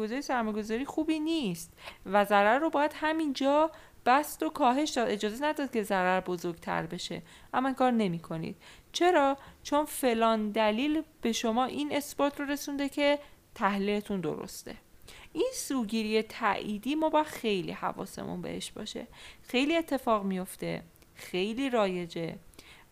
گذاری 0.54 0.86
خوبی 0.86 1.20
نیست 1.20 1.74
و 2.06 2.26
ضرر 2.26 2.60
رو 2.60 2.70
باید 2.70 2.92
همینجا 2.96 3.72
بست 4.06 4.44
و 4.44 4.50
کاهش 4.50 4.90
داد. 4.90 5.10
اجازه 5.10 5.46
نداد 5.46 5.72
که 5.72 5.84
ضرر 5.84 6.20
بزرگتر 6.20 6.86
بشه. 6.86 7.22
اما 7.54 7.74
کار 7.74 7.92
نمی 7.92 8.20
کنید 8.20 8.56
چرا؟ 8.92 9.38
چون 9.64 9.86
فلان 9.86 10.52
دلیل 10.52 11.02
به 11.22 11.32
شما 11.32 11.66
این 11.66 11.96
اثبات 11.96 12.40
رو 12.40 12.46
رسونده 12.46 12.90
که 12.90 13.20
تحلیلتون 13.56 14.22
درسته. 14.22 14.76
این 15.34 15.50
سوگیری 15.54 16.22
تاییدی 16.22 16.96
ما 16.96 17.10
با 17.10 17.24
خیلی 17.24 17.72
حواسمون 17.72 18.42
بهش 18.42 18.72
باشه. 18.72 19.08
خیلی 19.42 19.76
اتفاق 19.76 20.24
میفته 20.24 20.84
خیلی 21.16 21.70
رایجه. 21.70 22.36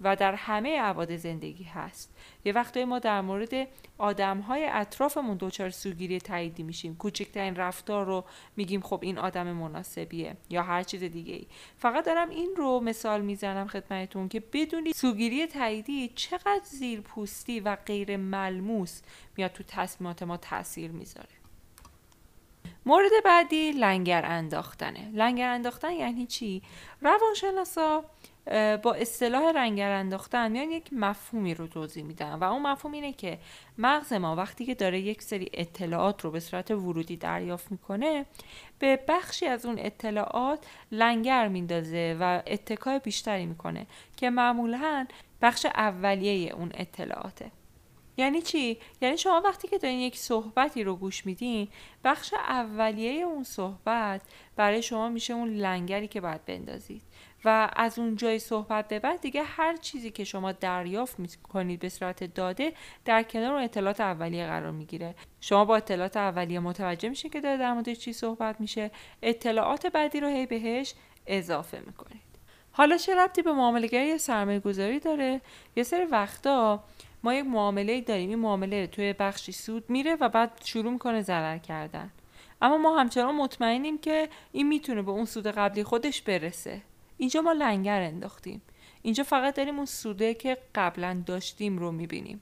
و 0.04 0.16
در 0.16 0.36
همه 0.36 0.80
عواد 0.80 1.16
زندگی 1.16 1.63
هست. 1.63 2.13
یه 2.46 2.54
وقتی 2.54 2.86
ما 2.86 3.00
در 3.00 3.22
مورد 3.22 3.68
آدم 3.98 4.39
های 4.39 4.70
اطرافمون 4.72 5.38
دوچار 5.38 5.70
سوگیری 5.70 6.20
تاییدی 6.20 6.63
میشیم. 6.63 6.96
کوچکترین 6.96 7.56
رفتار 7.56 8.06
رو 8.06 8.24
میگیم 8.56 8.82
خب 8.82 9.00
این 9.02 9.18
آدم 9.18 9.52
مناسبیه 9.52 10.38
یا 10.50 10.63
هر 10.63 10.84
چیز 10.84 11.04
دیگه 11.04 11.34
ای 11.34 11.46
فقط 11.78 12.06
دارم 12.06 12.30
این 12.30 12.54
رو 12.58 12.80
مثال 12.80 13.22
می‌زنم 13.22 13.68
خدمتتون 13.68 14.30
که 14.30 14.39
بدونید 14.39 14.96
سوگیری 14.96 15.48
تاییدی 15.48 16.12
چقدر 16.16 16.62
زیرپوستی 16.63 17.60
و 17.60 17.76
غیر 17.76 18.18
ملموس 18.18 19.02
میاد 19.38 19.52
تو 19.52 19.63
تصمیمات 19.68 20.24
ما 20.24 20.38
تاثیر 20.38 20.92
می‌ذاره. 20.92 21.28
مورد 22.86 23.12
بعدی 23.26 23.72
لنگر 23.72 24.26
انداختنه. 24.26 25.12
لنگر 25.13 25.50
انداختن 25.50 25.92
یعنی 25.92 26.26
چی؟ 26.26 26.62
روانشناسا 27.02 28.06
با 28.84 28.93
اصطلاح 28.93 29.51
رنگر 29.56 29.91
انداختن 29.91 30.51
میان 30.51 30.71
یک 30.71 30.89
مفهومی 30.91 31.53
رو 31.53 31.67
توضیح 31.67 32.03
میدن 32.03 32.34
و 32.34 32.43
اون 32.43 32.62
مفهوم 32.62 32.93
اینه 32.93 33.13
که 33.13 33.39
مغز 33.77 34.13
ما 34.13 34.36
وقتی 34.36 34.65
که 34.65 34.75
داره 34.75 34.99
یک 34.99 35.21
سری 35.21 35.49
اطلاعات 35.53 36.21
رو 36.21 36.32
به 36.32 36.39
صورت 36.39 36.71
ورودی 36.71 37.17
دریافت 37.17 37.71
می‌کنه 37.71 38.25
به 38.79 38.99
بخشی 39.08 39.45
از 39.45 39.65
اون 39.65 39.75
اطلاعات 39.79 40.65
لنگر 40.91 41.47
میندازه 41.47 42.17
و 42.19 42.41
اتکای 42.47 42.99
بیشتری 42.99 43.45
می‌کنه 43.45 43.88
که 44.17 44.29
معمولا 44.29 45.08
بخش 45.41 45.65
اولیه 45.65 46.53
اون 46.53 46.71
اطلاعاته 46.73 47.51
یعنی 48.17 48.41
چی؟ 48.41 48.77
یعنی 49.01 49.17
شما 49.17 49.41
وقتی 49.45 49.67
که 49.67 49.77
دارین 49.77 49.99
یک 49.99 50.17
صحبتی 50.17 50.84
رو 50.84 50.95
گوش 50.95 51.25
میدین 51.25 51.67
بخش 52.03 52.34
اولیه 52.34 53.23
اون 53.23 53.43
صحبت 53.43 54.21
برای 54.56 54.82
شما 54.82 55.10
میشه 55.10 55.34
اون 55.34 55.49
لنگری 55.49 56.08
که 56.08 56.21
باید 56.21 56.45
بندازید 56.45 57.01
و 57.45 57.69
از 57.75 57.99
اون 57.99 58.15
جای 58.15 58.39
صحبت 58.39 58.88
به 58.88 58.99
بعد 58.99 59.21
دیگه 59.21 59.43
هر 59.43 59.75
چیزی 59.75 60.12
که 60.12 60.23
شما 60.23 60.51
دریافت 60.51 61.19
می‌کنید 61.19 61.79
به 61.79 61.89
صورت 61.89 62.23
داده 62.23 62.73
در 63.06 63.23
کنار 63.23 63.53
اون 63.53 63.63
اطلاعات 63.63 64.01
اولیه 64.01 64.45
قرار 64.45 64.71
می‌گیره. 64.71 65.15
شما 65.41 65.65
با 65.65 65.75
اطلاعات 65.75 66.17
اولیه 66.17 66.60
متوجه 66.60 67.10
میشه 67.10 67.29
که 67.29 67.41
داره 67.41 67.58
در 67.58 67.73
مورد 67.73 67.93
چی 67.93 68.13
صحبت 68.13 68.62
میشه. 68.62 68.91
اطلاعات 69.21 69.88
بعدی 69.88 70.19
رو 70.19 70.27
هی 70.27 70.45
بهش 70.45 70.93
اضافه 71.27 71.79
می‌کنید. 71.86 72.21
حالا 72.71 72.97
چه 72.97 73.15
ربطی 73.15 73.41
به 73.41 73.51
معاملهگری 73.51 74.08
یا 74.08 74.17
سرمایه 74.17 74.60
گذاری 74.60 74.99
داره؟ 74.99 75.41
یه 75.75 75.84
سری 75.84 76.06
وقتا 76.06 76.84
ما 77.23 77.34
یک 77.34 77.45
معامله 77.45 78.01
داریم. 78.01 78.29
این 78.29 78.39
معامله 78.39 78.88
توی 78.88 79.13
بخشی 79.13 79.51
سود 79.51 79.89
میره 79.89 80.15
و 80.15 80.29
بعد 80.29 80.62
شروع 80.63 80.91
می‌کنه 80.91 81.21
ضرر 81.21 81.58
کردن. 81.58 82.12
اما 82.62 82.77
ما 82.77 82.99
همچنان 82.99 83.36
مطمئنیم 83.36 83.97
که 83.97 84.29
این 84.51 84.67
می‌تونه 84.67 85.01
به 85.01 85.12
اون 85.12 85.25
سود 85.25 85.47
قبلی 85.47 85.84
خودش 85.84 86.21
برسه. 86.21 86.82
اینجا 87.17 87.41
ما 87.41 87.52
لنگر 87.52 88.02
انداختیم. 88.02 88.62
اینجا 89.02 89.23
فقط 89.23 89.56
داریم 89.56 89.76
اون 89.78 89.86
سوده 89.86 90.34
که 90.34 90.58
قبلا 90.76 91.23
داشتیم 91.26 91.78
رو 91.78 91.91
می‌بینیم. 91.91 92.41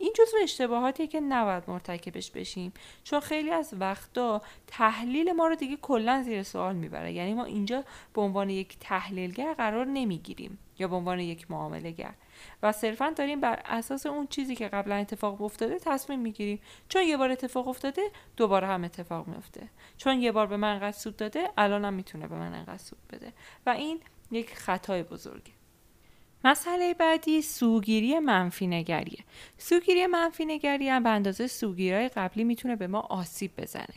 این 0.00 0.12
جزو 0.18 0.36
اشتباهاتیه 0.42 1.06
که 1.06 1.20
نباید 1.20 1.64
مرتکبش 1.68 2.30
بشیم. 2.30 2.72
چون 3.04 3.20
خیلی 3.20 3.50
از 3.50 3.74
وقتا 3.80 4.42
تحلیل 4.66 5.32
ما 5.32 5.46
رو 5.46 5.54
دیگه 5.54 5.76
کلا 5.76 6.22
زیر 6.22 6.42
سوال 6.42 6.76
می‌بره. 6.76 7.12
یعنی 7.12 7.34
ما 7.34 7.44
اینجا 7.44 7.84
به 8.14 8.20
عنوان 8.20 8.50
یک 8.50 8.76
تحلیلگر 8.80 9.54
قرار 9.54 9.86
نمی‌گیریم 9.86 10.58
یا 10.78 10.88
به 10.88 10.96
عنوان 10.96 11.20
یک 11.20 11.50
معامله 11.50 11.90
گر 11.90 12.14
و 12.62 12.72
صرفا 12.72 13.10
داریم 13.16 13.40
بر 13.40 13.62
اساس 13.64 14.06
اون 14.06 14.26
چیزی 14.26 14.56
که 14.56 14.68
قبلا 14.68 14.94
اتفاق 14.94 15.42
افتاده 15.42 15.78
تصمیم 15.78 16.18
می‌گیریم. 16.18 16.60
چون 16.88 17.02
یه 17.02 17.16
بار 17.16 17.30
اتفاق 17.30 17.68
افتاده 17.68 18.02
دوباره 18.36 18.66
هم 18.66 18.84
اتفاق 18.84 19.26
میفته 19.28 19.68
چون 19.96 20.20
یه 20.22 20.32
بار 20.32 20.46
به 20.46 20.56
من 20.56 20.72
انقدر 20.72 20.98
سود 20.98 21.16
داده 21.16 21.50
الان 21.58 21.84
هم 21.84 21.94
می‌تونه 21.94 22.28
به 22.28 22.34
من 22.34 22.54
انقدر 22.54 22.82
بده. 23.12 23.32
و 23.66 23.70
این 23.70 24.00
یک 24.30 24.54
خطای 24.54 25.02
بزرگه. 25.02 25.59
مسئله 26.44 26.94
بعدی 26.94 27.42
سوگیری 27.42 28.18
منفی 28.18 28.66
نگریه 28.66 29.24
سوگیری 29.58 30.06
منفی 30.06 30.44
نگری 30.44 30.88
هم 30.88 31.02
به 31.02 31.10
اندازه 31.10 31.46
سوگیری 31.46 32.08
قبلی 32.08 32.44
می‌تونه 32.44 32.76
به 32.76 32.86
ما 32.86 33.00
آسیب 33.00 33.50
بزنه. 33.56 33.94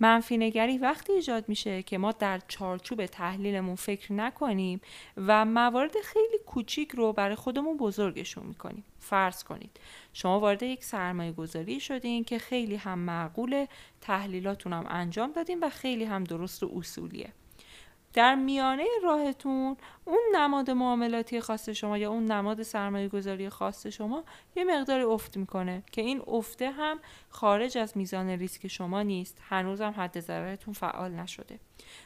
منفی 0.00 0.38
نگری 0.38 0.78
وقتی 0.78 1.12
ایجاد 1.12 1.48
میشه 1.48 1.82
که 1.82 1.98
ما 1.98 2.12
در 2.12 2.40
چارچوب 2.48 3.06
تحلیلمون 3.06 3.74
فکر 3.74 4.12
نکنیم 4.12 4.80
و 5.16 5.44
موارد 5.44 6.00
خیلی 6.04 6.38
کوچیک 6.46 6.90
رو 6.90 7.12
برای 7.12 7.34
خودمون 7.34 7.76
بزرگشون 7.76 8.46
می‌کنیم. 8.46 8.84
فرض 8.98 9.44
کنید 9.44 9.80
شما 10.12 10.40
وارد 10.40 10.62
یک 10.62 10.84
سرمایه 10.84 11.32
گذاری 11.32 11.80
شدین 11.80 12.24
که 12.24 12.38
خیلی 12.38 12.76
هم 12.76 12.98
معقول 12.98 13.66
تحلیلاتون 14.00 14.72
هم 14.72 14.84
انجام 14.88 15.32
دادین 15.32 15.60
و 15.60 15.68
خیلی 15.68 16.04
هم 16.04 16.24
درست 16.24 16.62
و 16.62 16.70
اصولیه. 16.76 17.32
در 18.14 18.34
میانه 18.34 18.86
راهتون 19.02 19.76
اون 20.04 20.20
نماد 20.34 20.70
معاملاتی 20.70 21.40
خاص 21.40 21.68
شما 21.68 21.98
یا 21.98 22.10
اون 22.10 22.24
نماد 22.24 22.62
سرمایه 22.62 23.08
گذاری 23.08 23.48
خاص 23.48 23.86
شما 23.86 24.24
یه 24.56 24.64
مقدار 24.64 25.00
افت 25.00 25.36
می‌کنه 25.36 25.82
که 25.92 26.02
این 26.02 26.22
افته 26.26 26.70
هم 26.70 27.00
خارج 27.28 27.78
از 27.78 27.96
میزان 27.96 28.28
ریسک 28.28 28.68
شما 28.68 29.02
نیست. 29.02 29.38
هنوز 29.48 29.80
هم 29.80 29.94
حد 29.96 30.20
ضررتون 30.20 30.74
فعال 30.74 31.10
نشده. 31.10 31.58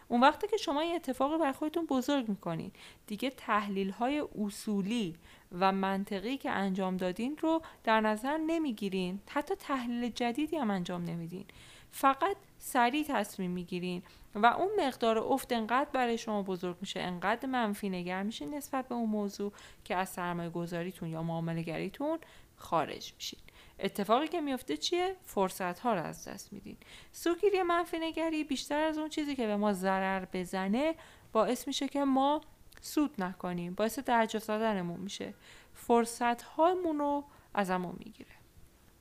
اون 0.09 0.21
وقتی 0.21 0.47
که 0.49 0.57
شما 0.57 0.81
این 0.81 0.95
اتفاقی 0.95 1.39
بر 1.39 1.53
خودتون 1.53 1.87
بزرگ 1.87 2.29
می‌کنین 2.29 2.71
دیگه 3.07 3.31
تحلیل 3.31 3.91
های 3.91 4.25
اصولی 4.45 5.15
و 5.53 5.73
منطقی 5.73 6.37
که 6.37 6.51
انجام 6.51 6.97
دادین 6.97 7.37
رو 7.41 7.63
در 7.85 8.01
نظر 8.01 8.37
نمی‌گیرین. 8.37 9.21
حتی 9.31 9.55
تحلیل 9.55 10.11
جدیدی 10.11 10.57
هم 10.57 10.71
انجام 10.71 11.05
نمیدین. 11.05 11.45
فقط 11.91 12.37
سریع 12.59 13.05
تصمیم 13.09 13.51
می‌گیرین 13.51 14.03
و 14.35 14.47
اون 14.47 14.69
مقدار 14.87 15.19
افت 15.19 15.53
انقدر 15.53 15.91
برای 15.93 16.19
شما 16.19 16.43
بزرگ 16.43 16.77
میشه 16.81 17.01
انقدر 17.01 17.47
منفی 17.47 17.89
نگر 17.89 18.23
میشه 18.23 18.47
نسبت 18.47 18.89
به 18.89 18.95
اون 18.95 19.11
موضوع 19.11 19.53
که 19.85 19.97
از 19.97 20.09
سرمایه 20.09 20.51
گذاریتون 20.51 21.09
یا 21.09 21.23
معامله 21.23 21.63
گریتون 21.63 22.19
خارج 22.57 23.15
میشین. 23.15 23.41
اتفاقی 23.79 24.29
که 24.29 24.41
میفته 24.41 24.77
چیه؟ 24.77 25.17
فرصت 25.25 25.79
ها 25.79 25.95
رو 25.95 26.03
از 26.03 26.29
دست 26.29 26.53
میدین. 26.53 26.77
سوگیری 27.13 27.63
منفی 27.63 27.99
نگری 27.99 28.45
بیشتر 28.45 28.81
از 28.81 28.99
اون 28.99 29.09
چیزی 29.09 29.37
که 29.37 29.47
به 29.47 29.57
ما 29.57 29.73
ضرر 29.73 30.25
بزنه 30.33 30.95
باعث 31.33 31.67
میشه 31.67 31.89
که 31.89 32.05
ما 32.05 32.41
سود 32.81 33.23
نکنیم 33.23 33.75
باعث 33.75 33.99
درجا 33.99 34.39
دادنمون 34.39 35.01
میشه. 35.01 35.35
فرصت 35.75 36.43
هامون 36.43 36.99
رو 36.99 37.25
ازمون 37.55 37.97
می‌گیره. 37.99 38.36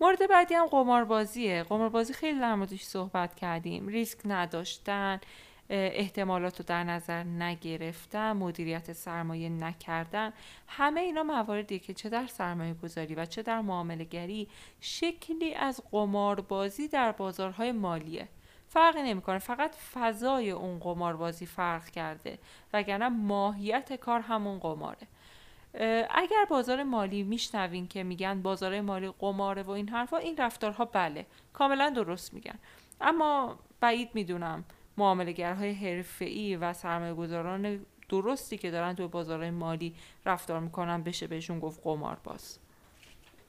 مورد 0.05 0.29
بعدی 0.29 0.53
هم 0.53 0.65
قماربازیه. 0.65 1.63
قماربازی 1.63 2.13
خیلی 2.13 2.39
در 2.39 2.55
موردش 2.55 2.83
صحبت 2.83 3.35
کردیم. 3.35 3.87
ریسک 3.87 4.19
نداشتن 4.25 5.19
احتمالات 5.69 6.59
رو 6.59 6.65
در 6.65 6.83
نظر 6.83 7.23
نگرفتن 7.23 8.31
مدیریت 8.31 8.93
سرمایه 8.93 9.49
نکردن. 9.49 10.33
همه 10.67 11.01
اینا 11.01 11.23
مواردی 11.23 11.79
که 11.79 11.93
چه 11.93 12.09
در 12.09 12.27
سرمایه 12.27 12.73
گذاری 12.73 13.15
و 13.15 13.25
چه 13.25 13.41
در 13.41 13.61
معامله 13.61 14.03
گری 14.03 14.47
شکلی 14.81 15.53
از 15.53 15.81
قماربازی 15.91 16.87
در 16.87 17.11
بازارهای 17.11 17.71
مالیه. 17.71 18.27
فرقی 18.67 19.01
نمی‌کنه. 19.03 19.39
فقط 19.39 19.75
فضای 19.75 20.51
اون 20.51 20.79
قماربازی 20.79 21.45
فرق 21.45 21.89
کرده 21.89 22.39
وگرنه 22.73 23.09
ماهیت 23.09 23.93
کار 23.93 24.19
همون 24.19 24.59
قماره. 24.59 25.07
اگر 26.09 26.45
بازار 26.49 26.83
مالی 26.83 27.23
میشنوین 27.23 27.87
که 27.87 28.03
میگن 28.03 28.41
بازار 28.41 28.81
مالی 28.81 29.11
قماره 29.19 29.63
و 29.63 29.69
این 29.69 29.89
حرفا 29.89 30.17
این 30.17 30.37
رفتارها 30.37 30.85
بله 30.85 31.25
کاملا 31.53 31.89
درست 31.89 32.33
میگن. 32.33 32.59
اما 33.01 33.59
بعید 33.79 34.09
می‌دونم 34.13 34.63
معاملهگرهای 34.97 35.73
حرفه‌ای 35.73 36.55
و 36.55 36.73
سرمایه 36.73 37.13
گذاران 37.13 37.85
درستی 38.09 38.57
که 38.57 38.71
دارن 38.71 38.93
تو 38.93 39.07
بازار 39.07 39.49
مالی 39.49 39.95
رفتار 40.25 40.59
می‌کنن 40.59 41.03
بشه 41.03 41.27
بهشون 41.27 41.59
گفت 41.59 41.81
قمارباز 41.83 42.59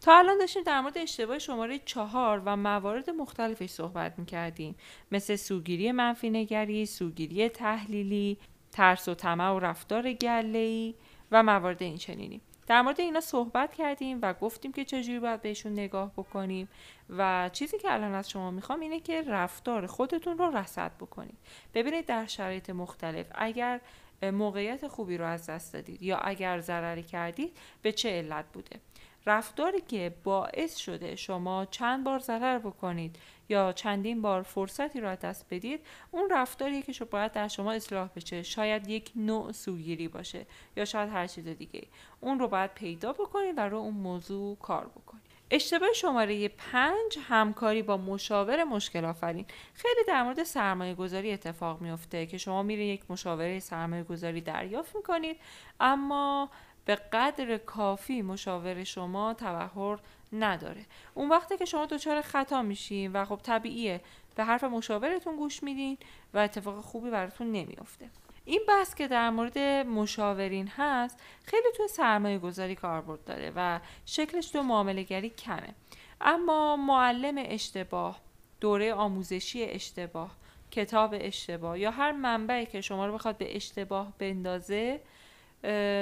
تا 0.01 0.19
الان 0.19 0.39
داشتیم 0.39 0.63
در 0.63 0.81
مورد 0.81 0.99
اشتباه 0.99 1.39
شماره 1.39 1.79
چهار 1.79 2.43
و 2.45 2.57
موارد 2.57 3.11
مختلفش 3.11 3.71
صحبت 3.71 4.19
می‌کردیم. 4.19 4.75
مثل 5.13 5.37
سوگیری 5.37 5.93
منفی 5.93 6.31
نگری، 6.31 6.87
سوگیری 6.87 7.49
تحلیلی، 7.49 8.39
ترس 8.73 9.09
و 9.09 9.15
طمع 9.15 9.51
و 9.51 9.59
رفتار 9.59 10.13
گله‌ای. 10.13 10.95
و 11.31 11.43
موارد 11.43 11.83
این 11.83 11.97
چنینی. 11.97 12.41
در 12.67 12.83
مورد 12.83 13.01
اینا 13.01 13.21
صحبت 13.21 13.75
کردیم 13.75 14.19
و 14.23 14.35
گفتیم 14.35 14.73
که 14.73 14.85
چجوری 14.85 15.19
باید 15.19 15.43
بهشون 15.43 15.73
نگاه 15.73 16.13
بکنیم 16.13 16.69
و 17.11 17.51
چیزی 17.53 17.79
که 17.79 17.93
الان 17.93 18.15
از 18.15 18.31
شما 18.31 18.51
می‌خوام 18.51 18.81
اینه 18.81 19.01
که 19.01 19.23
رفتار 19.23 19.87
خودتون 19.87 20.39
رو 20.39 20.57
رصد 20.57 20.93
بکنید. 21.01 21.39
ببینید 21.75 22.07
در 22.07 22.27
شرایط 22.27 22.71
مختلف 22.71 23.27
اگر 23.35 23.81
موقعیت 24.23 24.89
خوبی 24.89 25.17
رو 25.17 25.25
از 25.25 25.47
دست 25.47 25.73
دادید 25.73 26.03
یا 26.03 26.19
اگر 26.19 26.61
ضرری 26.61 27.03
کردید 27.03 27.57
به 27.83 27.93
چه 27.93 28.11
علت 28.11 28.45
بوده؟ 28.53 28.81
رفتاری 29.27 29.81
که 29.81 30.15
باعث 30.25 30.77
شده 30.77 31.17
شما 31.17 31.65
چند 31.65 32.05
بار 32.05 32.19
ضرر 32.19 32.59
بکنید 32.59 33.17
یا 33.49 33.73
چندین 33.73 34.23
بار 34.23 34.43
فرصتی 34.43 35.01
را 35.01 35.15
دست 35.15 35.47
بدید 35.51 35.81
اون 36.11 36.31
رفتاریه 36.31 36.83
که 36.83 37.05
باید 37.05 37.33
در 37.33 37.49
شما 37.49 37.73
اصلاح 37.73 38.09
بشه. 38.17 38.43
شاید 38.43 38.89
یک 38.89 39.13
نوع 39.17 39.53
سوگیری 39.53 40.09
باشه 40.09 40.47
یا 40.77 40.85
شاید 40.85 41.09
هر 41.09 41.27
چیز 41.27 41.49
دیگه. 41.49 41.87
اون 42.21 42.39
رو 42.39 42.49
باید 42.49 42.75
پیدا 42.75 43.13
بکنید 43.13 43.59
و 43.59 43.61
رو 43.61 43.77
اون 43.77 43.95
موضوع 43.95 44.57
کار 44.57 44.87
بکنید. 44.87 45.27
اشتباه 45.51 45.93
شماره 45.93 46.49
پنج 46.49 47.19
همکاری 47.29 47.83
با 47.83 47.97
مشاور 47.97 48.65
مشکل 48.65 49.05
آفرین. 49.05 49.47
خیلی 49.75 50.05
در 50.09 50.23
مورد 50.23 50.45
سرمایه 50.45 50.95
گذاری 50.95 51.33
اتفاق 51.33 51.81
میفته 51.81 52.27
که 52.27 52.39
شما 52.39 52.63
میره 52.63 52.85
یک 52.85 53.11
مشاوره 53.11 53.59
سرمایه 53.61 54.03
گذاری 54.03 54.41
دریافت 54.41 54.97
می‌کنید 54.97 55.37
اما 55.81 56.51
به 56.85 56.95
قدر 56.95 57.59
کافی 57.59 58.23
مشاور 58.23 58.85
شما 58.85 59.35
تبهر 59.35 59.99
نداره. 60.33 60.87
اون 61.15 61.29
وقتی 61.29 61.57
که 61.57 61.65
شما 61.65 61.87
دچار 61.87 62.21
خطا 62.21 62.63
میشین 62.63 63.13
و 63.13 63.25
خب 63.25 63.41
طبیعیه. 63.43 64.01
به 64.37 64.45
حرف 64.45 64.65
مشاورتون 64.65 65.37
گوش 65.37 65.63
میدین 65.63 65.99
و 66.35 66.39
اتفاق 66.39 66.81
خوبی 66.81 67.11
براتون 67.11 67.53
نمیافته. 67.53 68.11
این 68.45 68.61
بحث 68.69 68.95
که 68.95 69.09
در 69.09 69.31
مورد 69.31 69.59
مشاورین 69.87 70.69
هست 70.69 71.21
خیلی 71.45 71.69
تو 71.77 71.89
سرمایه 71.89 72.39
گذاری 72.39 72.75
کاربرد 72.75 73.25
داره 73.25 73.53
و 73.57 73.81
شکلش 74.07 74.51
تو 74.51 74.63
معامله 74.63 75.03
گری 75.03 75.31
کمه. 75.31 75.75
اما 76.21 76.77
معلم 76.77 77.35
اشتباه 77.39 78.21
دوره 78.61 78.95
آموزشی 78.95 79.65
اشتباه 79.65 80.37
کتاب 80.71 81.15
اشتباه 81.21 81.79
یا 81.79 81.91
هر 81.91 82.13
منبعی 82.13 82.67
که 82.67 82.81
شما 82.81 83.07
رو 83.07 83.15
بخواد 83.15 83.39
به 83.39 83.57
اشتباه 83.57 84.13
بندازه 84.19 85.01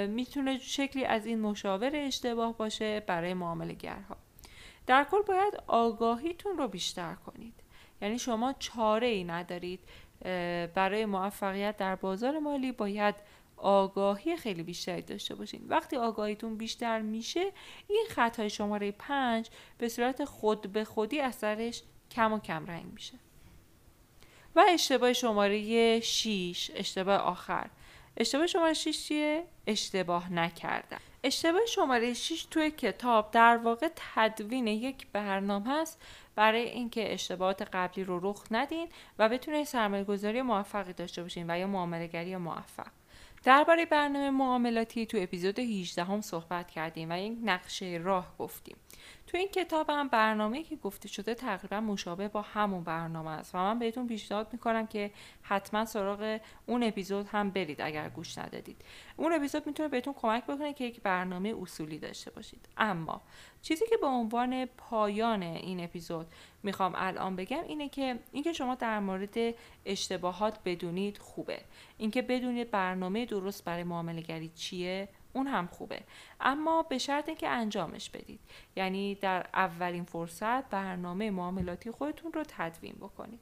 می‌تونه 0.08 0.58
شکلی 0.58 1.04
از 1.04 1.26
این 1.26 1.40
مشاور 1.40 1.90
اشتباه 1.94 2.56
باشه 2.56 3.00
برای 3.00 3.34
معامله 3.34 3.74
گرها 3.74 4.16
در 4.86 5.04
کل 5.10 5.22
باید 5.22 5.54
آگاهیتون 5.66 6.58
رو 6.58 6.68
بیشتر 6.68 7.14
کنید. 7.14 7.54
یعنی 8.02 8.18
شما 8.18 8.54
چاره 8.58 9.06
ای 9.06 9.24
ندارید 9.24 9.80
برای 10.74 11.06
موفقیت 11.06 11.76
در 11.76 11.96
بازار 11.96 12.38
مالی 12.38 12.72
باید 12.72 13.14
آگاهی 13.56 14.36
خیلی 14.36 14.62
بیشتری 14.62 15.02
داشته 15.02 15.34
باشین. 15.34 15.64
وقتی 15.68 15.96
آگاهیتون 15.96 16.56
بیشتر 16.56 17.00
میشه 17.00 17.52
این 17.88 18.06
خطای 18.10 18.50
شماره 18.50 18.90
پنج 18.90 19.50
به 19.78 19.88
صورت 19.88 20.24
خود 20.24 20.72
به 20.72 20.84
خودی 20.84 21.20
اثرش 21.20 21.82
کم 22.10 22.32
و 22.32 22.38
کم 22.38 22.66
رنگ 22.66 22.86
میشه. 22.92 23.18
و 24.56 24.64
اشتباه 24.68 25.12
شماره 25.12 26.00
6 26.00 26.70
اشتباه 26.74 27.16
آخر. 27.16 27.70
اشتباه 28.16 28.46
شماره 28.46 28.72
6 28.72 29.06
چیه؟ 29.06 29.44
اشتباه 29.66 30.32
نکردن 30.32 30.98
اشتباه 31.24 31.66
شماره 31.66 32.14
6 32.14 32.46
توی 32.50 32.70
کتاب 32.70 33.30
در 33.30 33.56
واقع 33.56 33.88
تدوین 34.14 34.66
یک 34.66 35.06
برنامه 35.12 35.70
است 35.70 36.02
برای 36.34 36.62
اینکه 36.62 37.14
اشتباهات 37.14 37.62
قبلی 37.72 38.04
رو 38.04 38.30
رخ 38.30 38.44
ندین 38.50 38.88
و 39.18 39.28
بتونید 39.28 39.66
سرمایه 39.66 40.04
گذاری 40.04 40.42
موفقی 40.42 40.92
داشته 40.92 41.22
باشین 41.22 41.50
و 41.50 41.58
یا 41.58 41.66
معامله 41.66 42.36
موفق. 42.36 42.86
درباره 43.44 43.86
برنامه 43.86 44.30
معاملاتی 44.30 45.06
تو 45.06 45.18
اپیزود 45.20 45.58
18 45.58 46.04
هم 46.04 46.20
صحبت 46.20 46.70
کردیم 46.70 47.10
و 47.10 47.18
یک 47.18 47.38
نقشه 47.44 48.00
راه 48.02 48.34
گفتیم. 48.38 48.76
تو 49.34 49.38
این 49.38 49.48
کتاب 49.48 49.90
هم 49.90 50.08
برنامه 50.08 50.62
که 50.62 50.76
گفته 50.76 51.08
شده 51.08 51.34
تقریبا 51.34 51.80
مشابه 51.80 52.28
با 52.28 52.42
همون 52.42 52.84
برنامه 52.84 53.30
است 53.30 53.54
و 53.54 53.58
من 53.58 53.78
بهتون 53.78 54.06
پیشنهاد 54.06 54.48
می‌کنم 54.52 54.86
که 54.86 55.10
حتما 55.42 55.84
سراغ 55.84 56.40
اون 56.66 56.82
اپیزود 56.82 57.26
هم 57.26 57.50
برید 57.50 57.80
اگر 57.80 58.08
گوش 58.08 58.38
ندادید. 58.38 58.82
اون 59.16 59.32
اپیزود 59.32 59.66
می‌تونه 59.66 59.88
بهتون 59.88 60.14
کمک 60.14 60.44
بکنه 60.44 60.72
که 60.72 60.84
یک 60.84 61.00
برنامه 61.00 61.54
اصولی 61.62 61.98
داشته 61.98 62.30
باشید. 62.30 62.68
اما 62.76 63.22
چیزی 63.62 63.84
که 63.90 63.96
به 63.96 64.06
عنوان 64.06 64.64
پایان 64.64 65.42
این 65.42 65.84
اپیزود 65.84 66.26
می‌خوام 66.62 66.92
الان 66.96 67.36
بگم 67.36 67.64
اینه 67.68 67.88
که 67.88 68.18
اینکه 68.32 68.52
شما 68.52 68.74
در 68.74 69.00
مورد 69.00 69.54
اشتباهات 69.86 70.58
بدونید 70.64 71.18
خوبه. 71.18 71.60
اینکه 71.98 72.22
بدونید 72.22 72.70
برنامه 72.70 73.26
درست 73.26 73.64
برای 73.64 73.84
معامله 73.84 74.20
گری 74.20 74.48
چیه 74.48 75.08
اون 75.34 75.46
هم 75.46 75.66
خوبه. 75.66 76.00
اما 76.40 76.82
به 76.82 76.98
شرط 76.98 77.30
که 77.30 77.48
انجامش 77.48 78.10
بدید. 78.10 78.40
یعنی 78.76 79.14
در 79.14 79.46
اولین 79.54 80.04
فرصت 80.04 80.70
برنامه 80.70 81.30
معاملاتی 81.30 81.90
خودتون 81.90 82.32
رو 82.32 82.42
تدوین 82.48 82.94
بکنید. 82.94 83.40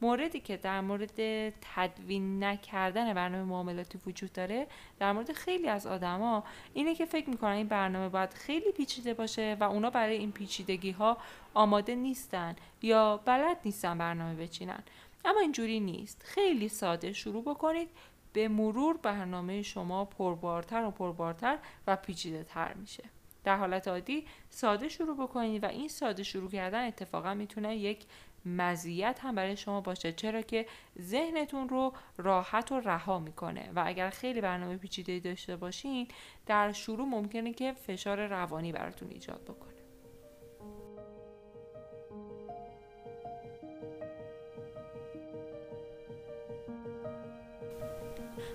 موردی 0.00 0.40
که 0.40 0.56
در 0.56 0.80
مورد 0.80 1.50
تدوین 1.74 2.44
نکردن 2.44 3.14
برنامه 3.14 3.44
معاملاتی 3.44 3.98
وجود 4.06 4.32
داره 4.32 4.66
در 4.98 5.12
مورد 5.12 5.32
خیلی 5.32 5.68
از 5.68 5.86
آدما 5.86 6.44
اینه 6.74 6.94
که 6.94 7.04
فکر 7.04 7.30
می‌کنن 7.30 7.50
این 7.50 7.68
برنامه 7.68 8.08
باید 8.08 8.34
خیلی 8.34 8.72
پیچیده 8.72 9.14
باشه 9.14 9.56
و 9.60 9.64
اونا 9.64 9.90
برای 9.90 10.16
این 10.16 10.32
پیچیدگی 10.32 10.90
ها 10.90 11.16
آماده 11.54 11.94
نیستن 11.94 12.56
یا 12.82 13.20
بلد 13.24 13.56
نیستن 13.64 13.98
برنامه 13.98 14.34
بچینن. 14.34 14.82
اما 15.24 15.40
اینجوری 15.40 15.80
نیست. 15.80 16.22
خیلی 16.24 16.68
ساده 16.68 17.12
شروع 17.12 17.42
بکنید. 17.42 17.88
به 18.34 18.48
مرور 18.48 18.96
برنامه 18.96 19.62
شما 19.62 20.04
پربارتر 20.04 20.84
و 20.84 20.90
پربارتر 20.90 21.58
و 21.86 21.96
پیچیده 21.96 22.44
تر 22.44 22.74
میشه. 22.74 23.04
در 23.44 23.56
حالت 23.56 23.88
عادی 23.88 24.26
ساده 24.50 24.88
شروع 24.88 25.16
بکنید 25.16 25.64
و 25.64 25.66
این 25.66 25.88
ساده 25.88 26.22
شروع 26.22 26.50
کردن 26.50 26.86
اتفاقا 26.86 27.34
می‌تونه 27.34 27.76
یک 27.76 28.06
مزیت 28.46 29.18
هم 29.22 29.34
برای 29.34 29.56
شما 29.56 29.80
باشه. 29.80 30.12
چرا 30.12 30.42
که 30.42 30.66
ذهنتون 31.00 31.68
رو 31.68 31.92
راحت 32.16 32.72
و 32.72 32.80
رها 32.80 33.18
می‌کنه 33.18 33.70
و 33.76 33.82
اگر 33.86 34.10
خیلی 34.10 34.40
برنامه 34.40 34.76
پیچیده 34.76 35.20
داشته 35.20 35.56
باشین 35.56 36.08
در 36.46 36.72
شروع 36.72 37.06
ممکنه 37.06 37.52
که 37.52 37.72
فشار 37.72 38.26
روانی 38.26 38.72
براتون 38.72 39.10
ایجاد 39.10 39.44
بکنه. 39.44 39.73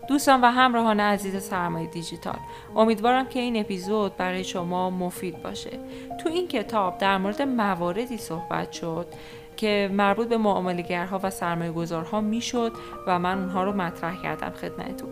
دوستان 0.08 0.42
و 0.42 0.46
همراهان 0.46 1.00
عزیز 1.00 1.44
سرمایه 1.44 1.88
دیجیتال 1.88 2.38
امیدوارم 2.76 3.28
که 3.28 3.40
این 3.40 3.60
اپیزود 3.60 4.18
برای 4.18 4.44
شما 4.44 4.90
مفید 4.90 5.44
باشه. 5.44 5.80
تو 6.24 6.30
این 6.30 6.48
کتاب 6.48 6.98
در 6.98 7.18
مورد 7.18 7.42
مواردی 7.42 8.18
صحبت 8.18 8.72
شد 8.72 9.08
که 9.58 9.90
مربوط 9.94 10.28
به 10.28 10.38
معاملهگرها 10.38 11.20
و 11.24 11.30
سرمایه 11.30 11.72
گذارها 11.72 12.22
می‌شد 12.22 12.72
و 13.08 13.20
من 13.20 13.38
اونها 13.38 13.64
رو 13.64 13.74
مطرح 13.74 14.22
کردم 14.22 14.50
خدمتتون. 14.50 15.10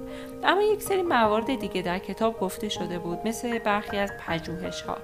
اما 0.48 0.62
یک 0.62 0.82
سری 0.82 1.02
موارد 1.02 1.60
دیگه 1.60 1.82
در 1.82 2.00
کتاب 2.00 2.40
گفته 2.40 2.70
شده 2.70 3.00
بود 3.00 3.20
مثل 3.26 3.60
برخی 3.60 3.98
از 3.98 4.12
پژوهش 4.28 4.82
ها 4.82 4.98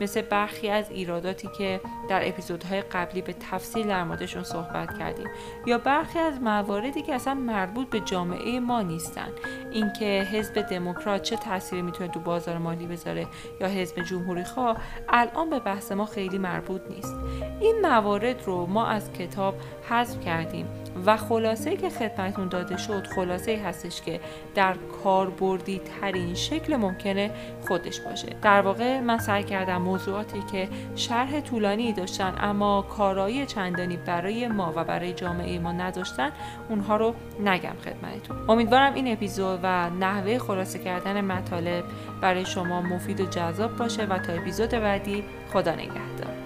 مثل 0.00 0.22
برخی 0.22 0.70
از 0.70 0.90
ایراداتی 0.90 1.48
که 1.58 1.80
در 2.08 2.28
اپیزودهای 2.28 2.80
قبلی 2.80 3.22
به 3.22 3.32
تفصیل 3.32 3.86
در 3.86 4.04
موردشون 4.04 4.42
صحبت 4.42 4.98
کردیم 4.98 5.26
یا 5.66 5.78
برخی 5.78 6.18
از 6.18 6.42
مواردی 6.42 7.02
که 7.02 7.14
اصلا 7.14 7.34
مربوط 7.34 7.90
به 7.90 8.00
جامعه 8.00 8.60
ما 8.60 8.82
نیستن. 8.82 9.28
اینکه 9.72 10.28
حزب 10.32 10.60
دموکرات 10.60 11.22
چه 11.22 11.36
تأثیری 11.36 11.82
می‌تونه 11.82 12.10
تو 12.10 12.20
بازار 12.20 12.58
مالی 12.58 12.86
بذاره 12.86 13.26
یا 13.60 13.66
حزب 13.66 14.02
جمهوری 14.02 14.44
خواه 14.44 14.76
الان 15.08 15.50
به 15.50 15.58
بحث 15.58 15.92
ما 15.92 16.06
خیلی 16.06 16.38
مربوط 16.38 16.82
نیست. 16.90 17.14
این 17.60 17.80
موارد 17.82 18.42
رو 18.42 18.66
ما 18.66 18.86
از 18.86 19.12
کتاب 19.12 19.54
حذف 19.88 20.20
کردیم. 20.24 20.79
و 21.06 21.16
خلاصه 21.16 21.76
که 21.76 21.90
خدمتون 21.90 22.48
داده 22.48 22.76
شد 22.76 23.06
خلاصه 23.06 23.60
هستش 23.64 24.02
که 24.02 24.20
در 24.54 24.74
کاربردی 25.04 25.80
ترین 26.00 26.34
شکل 26.34 26.76
ممکنه 26.76 27.30
خودش 27.68 28.00
باشه. 28.00 28.28
در 28.42 28.60
واقع 28.60 29.00
من 29.00 29.18
سعی 29.18 29.44
کردم 29.44 29.82
موضوعاتی 29.82 30.42
که 30.52 30.68
شرح 30.96 31.40
طولانی 31.40 31.92
داشتن 31.92 32.34
اما 32.40 32.82
کارایی 32.82 33.46
چندانی 33.46 33.96
برای 33.96 34.48
ما 34.48 34.72
و 34.76 34.84
برای 34.84 35.12
جامعه 35.12 35.58
ما 35.58 35.72
نداشتن 35.72 36.30
اونها 36.68 36.96
رو 36.96 37.14
نگم 37.44 37.76
خدمتتون. 37.84 38.36
امیدوارم 38.48 38.94
این 38.94 39.12
اپیزود 39.12 39.60
و 39.62 39.90
نحوه 39.90 40.38
خلاصه 40.38 40.78
کردن 40.78 41.20
مطالب 41.20 41.84
برای 42.20 42.46
شما 42.46 42.82
مفید 42.82 43.20
و 43.20 43.26
جذاب 43.26 43.76
باشه 43.76 44.04
و 44.04 44.18
تا 44.18 44.32
اپیزود 44.32 44.70
بعدی 44.70 45.24
خدا 45.52 45.72
نگهدار. 45.72 46.39